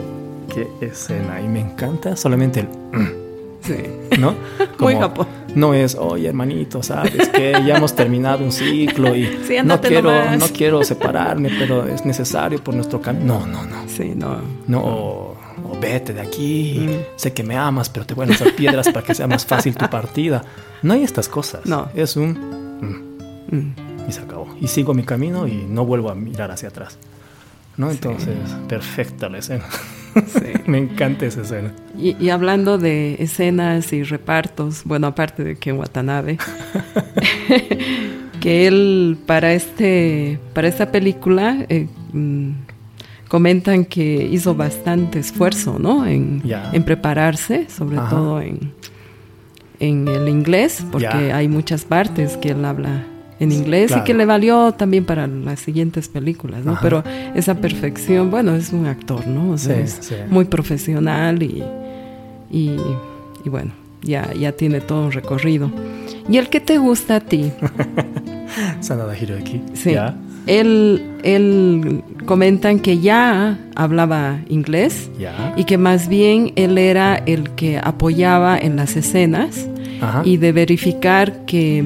qué 0.53 0.67
escena 0.85 1.39
y 1.41 1.47
me 1.47 1.61
encanta 1.61 2.15
solamente 2.15 2.61
el 2.61 2.67
mm, 2.67 3.27
Sí. 3.67 3.75
¿No? 4.17 4.33
Muy 4.79 4.95
Japón. 4.95 5.27
No 5.57 5.73
es, 5.73 5.95
oye, 5.95 6.27
hermanito, 6.27 6.83
sabes 6.83 7.29
que 7.29 7.51
ya 7.65 7.77
hemos 7.77 7.95
terminado 7.95 8.43
un 8.43 8.51
ciclo 8.51 9.15
y 9.15 9.39
no, 9.63 9.81
quiero, 9.81 10.37
no 10.37 10.45
quiero 10.49 10.83
separarme, 10.83 11.49
pero 11.57 11.87
es 11.87 12.05
necesario 12.05 12.63
por 12.63 12.75
nuestro 12.75 13.01
camino. 13.01 13.39
No, 13.39 13.47
no, 13.47 13.65
no. 13.65 13.89
Sí, 13.89 14.13
no. 14.15 14.39
No, 14.67 14.81
o, 14.83 15.37
vete 15.81 16.13
de 16.13 16.21
aquí, 16.21 16.87
mm. 16.87 17.17
sé 17.19 17.33
que 17.33 17.41
me 17.41 17.57
amas, 17.57 17.89
pero 17.89 18.05
te 18.05 18.13
voy 18.13 18.25
a 18.25 18.27
lanzar 18.29 18.53
piedras 18.53 18.87
para 18.89 19.03
que 19.03 19.15
sea 19.15 19.25
más 19.25 19.47
fácil 19.47 19.75
tu 19.75 19.89
partida. 19.89 20.43
No 20.83 20.93
hay 20.93 21.01
estas 21.01 21.27
cosas. 21.27 21.65
No. 21.65 21.89
Es 21.95 22.15
un... 22.15 23.17
Mm, 23.49 23.55
mm. 23.55 23.75
Y 24.07 24.11
se 24.11 24.21
acabó. 24.21 24.47
Y 24.61 24.67
sigo 24.67 24.93
mi 24.93 25.03
camino 25.03 25.47
y 25.47 25.65
no 25.67 25.85
vuelvo 25.85 26.11
a 26.11 26.15
mirar 26.15 26.51
hacia 26.51 26.69
atrás. 26.69 26.99
¿no? 27.77 27.89
Entonces, 27.89 28.35
perfecta 28.67 29.27
la 29.27 29.39
escena. 29.39 29.65
Me 30.67 30.77
encanta 30.77 31.25
esa 31.25 31.41
escena. 31.41 31.71
Y, 31.97 32.29
hablando 32.29 32.77
de 32.77 33.15
escenas 33.19 33.93
y 33.93 34.03
repartos, 34.03 34.83
bueno, 34.85 35.07
aparte 35.07 35.43
de 35.43 35.55
que 35.55 35.71
en 35.71 35.77
Watanabe, 35.77 36.37
que 38.39 38.67
él 38.67 39.17
para 39.25 39.53
este 39.53 40.39
para 40.53 40.67
esta 40.67 40.91
película 40.91 41.65
eh, 41.69 41.87
mm, 42.13 42.51
comentan 43.27 43.85
que 43.85 44.27
hizo 44.31 44.55
bastante 44.55 45.19
esfuerzo, 45.19 45.77
¿no? 45.79 46.05
En, 46.05 46.41
en 46.71 46.83
prepararse, 46.83 47.69
sobre 47.69 47.97
todo 47.97 48.41
en, 48.41 48.73
en 49.79 50.07
el 50.07 50.29
inglés, 50.29 50.85
porque 50.91 51.33
hay 51.33 51.47
muchas 51.47 51.85
partes 51.85 52.37
que 52.37 52.49
él 52.49 52.63
habla 52.65 53.05
en 53.39 53.51
inglés 53.51 53.93
y 53.95 54.01
que 54.03 54.13
le 54.13 54.25
valió 54.25 54.71
también 54.73 55.05
para 55.05 55.27
las 55.27 55.59
siguientes 55.59 56.07
películas, 56.07 56.65
¿no? 56.65 56.77
Pero 56.81 57.03
esa 57.35 57.55
perfección, 57.55 58.31
bueno, 58.31 58.55
es 58.55 58.73
un 58.73 58.85
actor, 58.85 59.27
¿no? 59.27 59.51
O 59.51 59.57
sea, 59.57 59.79
es 59.79 60.13
muy 60.29 60.45
profesional 60.45 61.43
y, 61.43 61.63
y, 62.51 62.77
bueno, 63.49 63.71
ya, 64.01 64.33
ya 64.33 64.51
tiene 64.51 64.81
todo 64.81 65.05
un 65.05 65.11
recorrido. 65.11 65.71
¿Y 66.29 66.37
el 66.37 66.49
que 66.49 66.59
te 66.59 66.77
gusta 66.77 67.17
a 67.17 67.19
ti? 67.19 67.51
Sanada 68.79 69.17
Hiroki. 69.17 69.61
Sí. 69.73 69.95
Él, 70.47 71.01
él 71.23 72.03
comentan 72.25 72.79
que 72.79 72.99
ya 72.99 73.57
hablaba 73.75 74.39
inglés 74.47 75.09
y 75.55 75.65
que 75.65 75.77
más 75.77 76.07
bien 76.07 76.53
él 76.55 76.77
era 76.77 77.15
el 77.15 77.51
que 77.51 77.77
apoyaba 77.77 78.57
en 78.57 78.77
las 78.77 78.95
escenas 78.95 79.67
y 80.23 80.37
de 80.37 80.51
verificar 80.51 81.45
que 81.45 81.83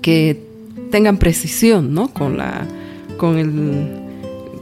que 0.00 0.42
tengan 0.90 1.18
precisión, 1.18 1.94
¿no? 1.94 2.08
Con 2.08 2.36
la, 2.38 2.66
con 3.16 3.38
el, 3.38 4.08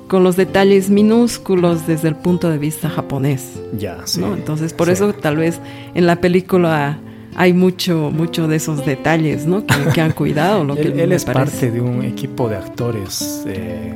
con 0.09 0.23
los 0.23 0.37
detalles 0.37 0.91
minúsculos 0.91 1.87
desde 1.87 2.09
el 2.09 2.17
punto 2.17 2.51
de 2.51 2.59
vista 2.59 2.89
japonés. 2.89 3.61
Ya, 3.79 3.99
sí. 4.07 4.21
¿no? 4.21 4.35
Entonces, 4.35 4.73
por 4.73 4.91
eso 4.91 5.13
tal 5.13 5.37
vez 5.37 5.61
en 5.95 6.07
la 6.07 6.17
película 6.21 6.99
hay 7.37 7.53
mucho, 7.53 8.11
mucho 8.13 8.49
de 8.49 8.57
esos 8.57 8.85
detalles, 8.87 9.47
¿no? 9.47 9.65
Que, 9.93 10.01
han 10.01 10.13
cuidado. 10.13 10.65
Lo 10.65 10.75
que 10.75 10.89
él, 10.89 11.13
es 11.13 11.25
parte 11.25 11.71
de 11.71 11.81
un 11.81 12.03
equipo 12.03 12.49
de 12.49 12.57
actores 12.57 13.43
eh, 13.47 13.93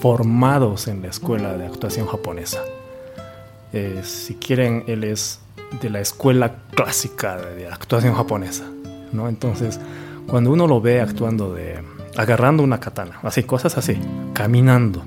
formados 0.00 0.86
en 0.86 1.02
la 1.02 1.08
escuela 1.08 1.56
de 1.56 1.66
actuación 1.66 2.06
japonesa. 2.06 2.62
Eh, 3.72 4.02
si 4.04 4.34
quieren, 4.34 4.84
él 4.86 5.02
es 5.04 5.40
de 5.80 5.88
la 5.88 6.00
escuela 6.00 6.56
clásica 6.74 7.36
de 7.38 7.68
actuación 7.68 8.14
japonesa, 8.14 8.64
¿no? 9.12 9.28
Entonces 9.30 9.80
cuando 10.26 10.50
uno 10.50 10.66
lo 10.66 10.80
ve 10.80 11.00
actuando 11.00 11.52
de 11.52 11.82
agarrando 12.16 12.62
una 12.62 12.78
katana, 12.78 13.18
así 13.22 13.42
cosas 13.42 13.76
así, 13.78 13.98
caminando, 14.34 15.02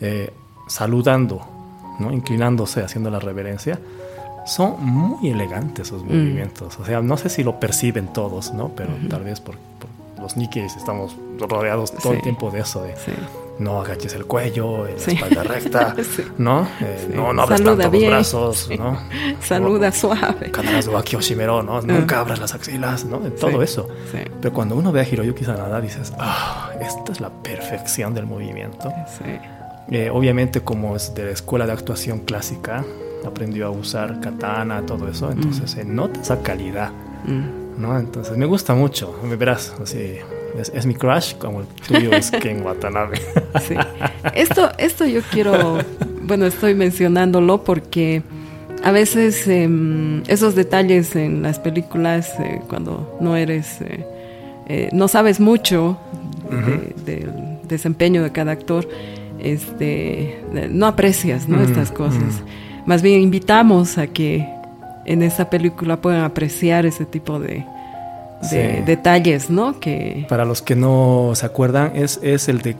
eh, 0.00 0.32
saludando, 0.68 1.40
¿no? 1.98 2.12
inclinándose, 2.12 2.82
haciendo 2.82 3.10
la 3.10 3.18
reverencia, 3.18 3.78
son 4.46 4.84
muy 4.84 5.30
elegantes 5.30 5.88
esos 5.88 6.02
mm. 6.02 6.06
movimientos. 6.06 6.78
O 6.78 6.84
sea, 6.84 7.00
no 7.00 7.16
sé 7.16 7.28
si 7.28 7.42
lo 7.42 7.60
perciben 7.60 8.12
todos, 8.12 8.52
¿no? 8.52 8.70
Pero 8.76 8.90
tal 9.08 9.24
vez 9.24 9.40
por, 9.40 9.56
los 10.20 10.36
nikis 10.36 10.76
estamos 10.76 11.16
rodeados 11.38 11.92
todo 11.92 12.12
el 12.12 12.22
tiempo 12.22 12.50
de 12.50 12.60
eso, 12.60 12.82
de 12.82 12.94
no 13.58 13.80
agaches 13.80 14.14
el 14.14 14.26
cuello, 14.26 14.84
la 14.84 14.90
espalda 14.90 15.42
recta, 15.42 15.94
¿no? 16.38 16.66
Eh, 16.80 17.12
no, 17.14 17.32
no 17.32 17.42
abras 17.42 17.62
tanto 17.62 17.90
los 17.90 18.06
brazos, 18.06 18.68
¿no? 18.78 18.98
Saluda 19.40 19.92
suave. 19.92 20.50
¿no? 21.62 21.80
Nunca 21.82 22.20
abras 22.20 22.38
las 22.38 22.54
axilas, 22.54 23.04
¿no? 23.04 23.18
Todo 23.18 23.62
eso. 23.62 23.88
Pero 24.40 24.52
cuando 24.52 24.76
uno 24.76 24.92
ve 24.92 25.00
a 25.00 25.08
Hiroyuki 25.08 25.44
Sanada, 25.44 25.80
dices, 25.80 26.12
ah, 26.18 26.70
esta 26.80 27.12
es 27.12 27.20
la 27.20 27.30
perfección 27.30 28.14
del 28.14 28.26
movimiento. 28.26 28.92
Eh, 29.90 30.10
obviamente, 30.10 30.60
como 30.60 30.96
es 30.96 31.14
de 31.14 31.24
la 31.24 31.30
escuela 31.30 31.66
de 31.66 31.72
actuación 31.72 32.20
clásica, 32.20 32.84
aprendió 33.24 33.66
a 33.66 33.70
usar 33.70 34.20
katana, 34.20 34.84
todo 34.86 35.08
eso, 35.08 35.30
entonces 35.30 35.64
mm. 35.64 35.76
se 35.76 35.84
nota 35.84 36.20
esa 36.20 36.42
calidad, 36.42 36.90
mm. 37.24 37.80
¿no? 37.80 37.98
Entonces 37.98 38.36
me 38.36 38.46
gusta 38.46 38.74
mucho, 38.74 39.18
me 39.22 39.36
verás, 39.36 39.74
así 39.80 40.18
es, 40.58 40.86
mi 40.86 40.94
crush, 40.94 41.34
como 41.36 41.60
el 41.60 41.66
tuyo 41.66 42.12
es 42.12 42.30
Ken 42.42 42.62
Watanabe. 42.64 43.18
Sí. 43.66 43.74
Esto, 44.34 44.70
esto 44.78 45.06
yo 45.06 45.20
quiero, 45.30 45.78
bueno, 46.22 46.46
estoy 46.46 46.74
mencionándolo 46.74 47.64
porque 47.64 48.22
a 48.82 48.90
veces 48.90 49.46
em, 49.48 50.22
esos 50.26 50.54
detalles 50.54 51.14
en 51.16 51.42
las 51.42 51.58
películas, 51.58 52.34
eh, 52.40 52.60
cuando 52.68 53.16
no 53.20 53.36
eres, 53.36 53.80
eh, 53.80 54.04
eh, 54.66 54.88
no 54.92 55.08
sabes 55.08 55.40
mucho 55.40 55.98
del 57.06 57.32
desempeño 57.66 58.22
de 58.22 58.30
cada 58.30 58.52
actor, 58.52 58.86
este, 59.38 60.44
no 60.70 60.86
aprecias 60.86 61.48
¿no? 61.48 61.62
estas 61.62 61.90
cosas. 61.90 62.42
Más 62.84 63.00
bien 63.00 63.20
invitamos 63.20 63.96
a 63.96 64.06
que 64.06 64.46
en 65.06 65.22
esta 65.22 65.48
película 65.48 66.00
puedan 66.00 66.24
apreciar 66.24 66.84
ese 66.84 67.06
tipo 67.06 67.40
de, 67.40 67.64
de 68.50 68.82
detalles, 68.82 69.50
¿no? 69.50 69.78
Que... 69.78 70.26
Para 70.28 70.44
los 70.44 70.62
que 70.62 70.74
no 70.74 71.32
se 71.34 71.46
acuerdan, 71.46 71.92
es, 71.94 72.18
es 72.22 72.48
el 72.48 72.60
de 72.60 72.76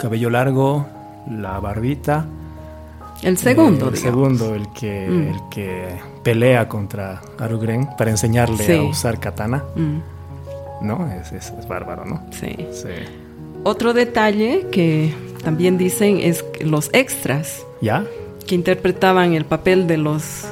cabello 0.00 0.30
largo, 0.30 0.86
la 1.30 1.58
barbita. 1.60 2.26
El 3.22 3.38
segundo, 3.38 3.86
eh, 3.86 3.90
El 3.92 3.96
segundo, 3.96 4.54
el 4.54 4.68
que, 4.72 5.08
mm. 5.08 5.28
el 5.28 5.40
que 5.50 5.88
pelea 6.22 6.68
contra 6.68 7.22
Arugren 7.38 7.88
para 7.96 8.10
enseñarle 8.10 8.78
a 8.78 8.82
usar 8.82 9.20
katana. 9.20 9.64
Mm. 9.76 10.86
¿No? 10.86 11.08
Es, 11.12 11.30
es, 11.32 11.52
bárbaro, 11.68 12.04
¿no? 12.04 12.22
Sí. 12.32 12.56
sí. 12.72 12.88
Otro 13.62 13.92
detalle 13.92 14.66
que, 14.72 15.14
también 15.44 15.78
dicen 15.78 16.18
es 16.18 16.42
que 16.42 16.64
los 16.64 16.90
extras 16.92 17.64
¿Ya? 17.80 18.04
que 18.46 18.54
interpretaban 18.54 19.34
el 19.34 19.44
papel 19.44 19.86
de 19.86 19.98
los 19.98 20.46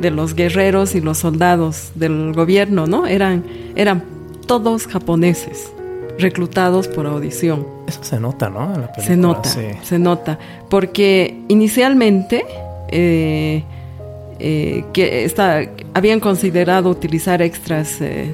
de 0.00 0.10
los 0.10 0.34
guerreros 0.34 0.94
y 0.94 1.00
los 1.00 1.18
soldados 1.18 1.92
del 1.94 2.32
gobierno, 2.34 2.86
¿no? 2.86 3.06
Eran 3.06 3.44
eran 3.76 4.02
todos 4.46 4.86
japoneses 4.86 5.70
reclutados 6.18 6.86
por 6.88 7.06
audición. 7.06 7.66
Eso 7.88 8.04
se 8.04 8.20
nota, 8.20 8.48
¿no? 8.48 8.72
En 8.74 8.80
la 8.82 8.92
película, 8.92 9.04
Se 9.06 9.16
nota, 9.16 9.48
sí. 9.48 9.60
se 9.82 9.98
nota. 9.98 10.38
Porque 10.70 11.40
inicialmente 11.48 12.44
eh, 12.88 13.64
eh, 14.38 14.84
que 14.92 15.24
está, 15.24 15.62
habían 15.92 16.20
considerado 16.20 16.88
utilizar 16.90 17.42
extras 17.42 18.00
eh, 18.00 18.32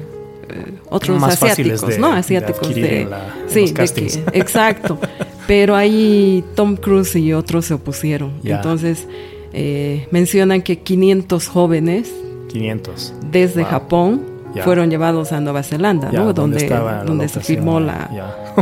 eh, 0.49 0.65
otros 0.89 1.19
Más 1.19 1.41
asiáticos, 1.41 1.87
de- 1.87 1.97
¿no? 1.99 2.11
Asiáticos 2.13 2.73
de, 2.75 3.05
la- 3.05 3.33
sí, 3.47 3.71
de 3.71 3.73
que- 3.73 4.23
exacto. 4.39 4.99
Pero 5.47 5.75
ahí 5.75 6.43
Tom 6.55 6.75
Cruise 6.75 7.15
y 7.15 7.33
otros 7.33 7.65
se 7.65 7.73
opusieron. 7.73 8.33
Entonces 8.43 9.07
eh, 9.53 10.07
mencionan 10.11 10.61
que 10.61 10.79
500 10.79 11.47
jóvenes 11.47 12.11
500. 12.49 13.13
desde 13.31 13.61
Wow. 13.61 13.69
Japón 13.71 14.21
Fueron 14.63 14.89
llevados 14.89 15.31
a 15.31 15.39
Nueva 15.39 15.63
Zelanda, 15.63 16.11
¿no? 16.11 16.33
¿dónde 16.33 16.67
Donde, 16.67 17.05
donde 17.05 17.27
se 17.29 17.39
filmó 17.39 17.79
la, 17.79 18.09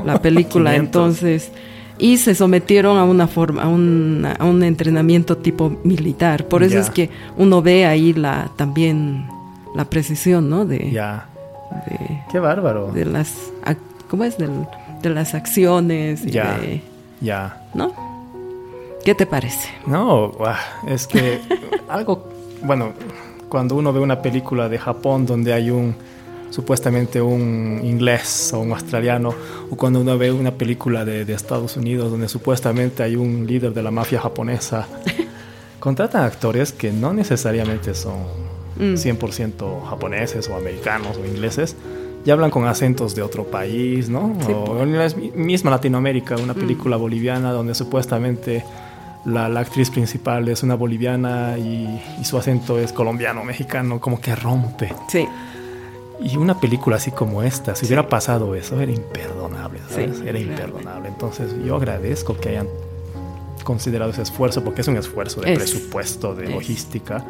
la 0.06 0.22
película. 0.22 0.72
500. 0.74 0.76
Entonces, 0.86 1.52
y 1.98 2.18
se 2.18 2.36
sometieron 2.36 2.98
a 2.98 3.04
una 3.04 3.28
forma, 3.28 3.64
a 3.64 3.68
un, 3.68 4.26
a 4.40 4.46
un 4.46 4.64
entrenamiento 4.64 5.38
tipo 5.38 5.78
militar. 5.84 6.46
Por 6.46 6.64
eso 6.64 6.78
es 6.78 6.90
que 6.90 7.10
uno 7.38 7.62
ve 7.62 7.86
ahí 7.86 8.14
la 8.14 8.50
también 8.56 9.28
la 9.76 9.86
precisión, 9.86 10.50
¿no? 10.50 10.66
De, 10.66 10.92
Ya. 10.92 11.26
de, 11.88 12.22
Qué 12.32 12.40
bárbaro. 12.40 12.92
de 12.92 13.06
las 13.06 13.34
¿cómo 14.10 14.24
es? 14.24 14.38
Del- 14.38 14.68
de 15.02 15.10
las 15.10 15.34
acciones 15.36 16.26
y 16.26 16.32
Ya. 16.32 16.58
de- 16.58 16.82
Ya. 17.22 17.62
¿no? 17.74 17.92
¿Qué 19.04 19.16
te 19.16 19.26
parece? 19.26 19.70
No, 19.88 20.32
es 20.88 21.08
que 21.08 21.40
algo, 21.90 22.28
bueno, 22.64 22.94
cuando 23.50 23.76
uno 23.76 23.92
ve 23.92 24.00
una 24.00 24.22
película 24.22 24.70
de 24.70 24.78
Japón 24.78 25.26
donde 25.26 25.52
hay 25.54 25.70
un 25.72 25.96
supuestamente 26.52 27.22
un 27.22 27.80
inglés 27.84 28.52
o 28.54 28.60
un 28.60 28.72
australiano, 28.72 29.34
o 29.70 29.76
cuando 29.76 30.02
uno 30.02 30.18
ve 30.18 30.32
una 30.32 30.52
película 30.52 31.06
de, 31.06 31.24
de 31.26 31.34
Estados 31.34 31.78
Unidos 31.78 32.10
donde 32.10 32.28
supuestamente 32.28 33.04
hay 33.04 33.16
un 33.16 33.46
líder 33.46 33.72
de 33.74 33.84
la 33.84 33.92
mafia 33.92 34.20
japonesa, 34.20 34.88
contratan 35.80 36.24
actores 36.24 36.72
que 36.72 36.92
no 36.92 37.14
necesariamente 37.14 37.94
son 37.94 38.50
Mm. 38.78 38.94
100% 38.94 39.90
japoneses 39.90 40.48
o 40.50 40.56
americanos 40.56 41.18
o 41.18 41.26
ingleses, 41.26 41.76
y 42.24 42.32
hablan 42.32 42.50
con 42.50 42.66
acentos 42.66 43.14
de 43.14 43.22
otro 43.22 43.44
país, 43.44 44.08
¿no? 44.10 44.38
Sí. 44.46 44.54
O 44.54 44.82
en 44.82 44.98
la 44.98 45.08
misma 45.36 45.72
Latinoamérica, 45.72 46.38
una 46.38 46.54
Mm. 46.54 46.60
película 46.60 46.96
boliviana 46.96 47.52
donde 47.52 47.76
supuestamente 47.76 48.64
la, 49.26 49.50
la 49.50 49.60
actriz 49.62 49.90
principal 49.90 50.48
es 50.48 50.64
una 50.64 50.76
boliviana 50.76 51.58
y, 51.58 52.02
y 52.20 52.26
su 52.26 52.38
acento 52.38 52.80
es 52.80 52.94
colombiano, 52.94 53.44
mexicano, 53.44 54.00
como 54.00 54.20
que 54.22 54.36
rompe. 54.36 54.94
Sí, 55.10 55.28
Y 56.22 56.38
una 56.38 56.60
película 56.60 56.96
así 56.98 57.12
como 57.12 57.44
esta, 57.44 57.76
si 57.76 57.86
hubiera 57.86 58.08
pasado 58.08 58.56
eso, 58.56 58.80
era 58.80 58.92
imperdonable, 58.92 59.80
¿sabes? 59.90 60.18
Sí, 60.18 60.24
era 60.28 60.40
imperdonable. 60.40 61.08
Entonces 61.10 61.54
yo 61.66 61.76
agradezco 61.76 62.38
que 62.38 62.50
hayan 62.50 62.68
considerado 63.64 64.12
ese 64.12 64.22
esfuerzo, 64.24 64.64
porque 64.64 64.82
es 64.82 64.88
un 64.88 64.98
esfuerzo 64.98 65.42
de 65.42 65.54
Es. 65.54 65.60
presupuesto, 65.60 66.34
de 66.36 66.46
Es. 66.46 66.52
logística, 66.52 67.24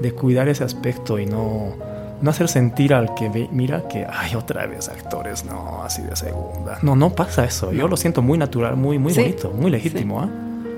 de 0.00 0.12
cuidar 0.12 0.48
ese 0.48 0.62
aspecto 0.62 1.18
y 1.18 1.26
no, 1.26 1.74
no 2.20 2.30
hacer 2.30 2.48
sentir 2.48 2.94
al 2.94 3.14
que 3.14 3.28
ve, 3.28 3.48
mira 3.50 3.88
que 3.88 4.06
hay 4.08 4.34
otra 4.36 4.66
vez 4.66 4.88
actores, 4.88 5.44
no, 5.44 5.82
así 5.82 6.02
de 6.02 6.14
segunda. 6.16 6.78
No, 6.82 6.94
no 6.96 7.10
pasa 7.10 7.44
eso. 7.44 7.72
Yo 7.72 7.88
lo 7.88 7.96
siento 7.96 8.22
muy 8.22 8.38
natural, 8.38 8.76
muy, 8.76 8.98
muy 8.98 9.12
Sí, 9.12 9.20
bonito, 9.20 9.50
muy 9.50 9.70
legítimo, 9.70 10.20
¿ah? 10.20 10.28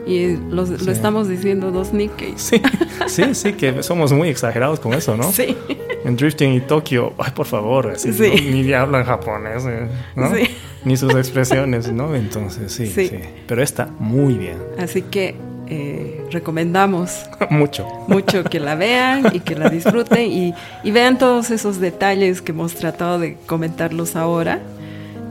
Y 0.07 0.37
lo, 0.37 0.65
lo 0.67 0.93
estamos 0.93 1.29
diciendo 1.29 1.71
dos 1.71 1.93
Nikkei. 1.93 2.35
Sí, 2.37 2.61
sí, 3.07 3.35
sí, 3.35 3.53
que 3.53 3.83
somos 3.83 4.13
muy 4.13 4.29
exagerados 4.29 4.81
con 4.81 4.95
eso, 4.95 5.17
¿no? 5.17 5.31
Sí, 5.33 5.57
En 6.05 6.17
Drifting 6.17 6.55
y 6.55 6.61
Tokio, 6.61 7.13
ay, 7.19 7.33
por 7.35 7.47
favor, 7.47 7.91
así, 7.91 8.13
Sí. 8.13 8.31
no, 8.45 8.51
ni 8.51 8.73
hablan 8.73 9.05
japonés, 9.05 9.65
eh, 9.67 9.87
¿no? 10.17 10.35
Sí. 10.35 10.45
Ni 10.85 10.97
sus 10.97 11.15
expresiones, 11.15 11.93
¿no? 11.93 12.15
Entonces, 12.15 12.73
sí, 12.73 12.87
sí, 12.87 13.09
Sí. 13.09 13.19
Pero 13.47 13.63
está 13.63 13.89
muy 13.99 14.35
bien, 14.35 14.57
así 14.79 15.03
que 15.03 15.35
eh, 15.69 16.25
recomendamos 16.33 17.27
mucho. 17.51 17.87
mucho 18.09 18.43
que 18.45 18.59
la 18.59 18.75
vean 18.75 19.31
y 19.35 19.41
que 19.41 19.55
la 19.55 19.69
disfruten 19.69 20.31
y, 20.33 20.55
y 20.83 20.91
vean 20.91 21.19
todos 21.19 21.51
esos 21.51 21.79
detalles 21.81 22.41
que 22.43 22.53
hemos 22.53 22.75
tratado 22.75 23.19
de 23.19 23.37
comentarlos 23.47 24.17
ahora 24.17 24.61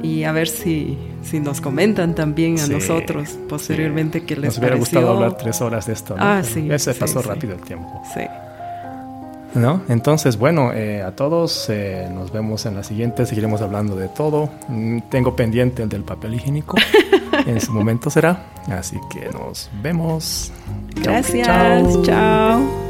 y 0.02 0.24
a 0.24 0.32
ver 0.32 0.48
si, 0.48 0.98
si 1.24 1.40
nos 1.40 1.62
comentan 1.62 2.16
también 2.16 2.56
a 2.60 2.66
Sí, 2.66 2.72
nosotros 2.74 3.30
posteriormente 3.48 4.20
sí. 4.20 4.26
qué 4.26 4.36
les 4.36 4.46
Nos 4.46 4.58
hubiera 4.60 4.76
pareció. 4.76 5.00
gustado 5.02 5.16
hablar 5.18 5.38
tres 5.38 5.62
horas 5.62 5.86
de 5.88 5.94
esto, 5.94 6.16
¿no? 6.16 6.24
Ah, 6.24 6.42
sí, 6.44 6.68
Ya 6.68 6.80
se 6.80 6.94
sí, 6.94 7.00
pasó 7.00 7.22
rápido 7.22 7.54
el 7.56 7.62
tiempo. 7.62 8.02
Sí. 8.14 8.22
¿No? 9.56 9.82
Entonces, 9.90 10.38
bueno, 10.38 10.72
eh, 10.74 11.02
a 11.02 11.12
todos 11.16 11.66
eh, 11.70 12.08
nos 12.14 12.32
vemos 12.32 12.68
en 12.68 12.76
la 12.76 12.84
siguiente. 12.84 13.26
Seguiremos 13.26 13.62
hablando 13.62 13.96
de 13.96 14.08
todo. 14.08 14.48
Mm, 14.68 15.00
Tengo 15.10 15.36
pendiente 15.36 15.82
el 15.82 15.90
del 15.90 16.04
papel 16.04 16.36
higiénico. 16.36 16.78
en 17.48 17.60
su 17.60 17.74
momento 17.74 18.12
será. 18.12 18.46
Así 18.70 18.98
que 19.12 19.28
nos 19.36 19.72
vemos. 19.82 20.52
Gracias. 21.02 21.48
Chao. 22.04 22.89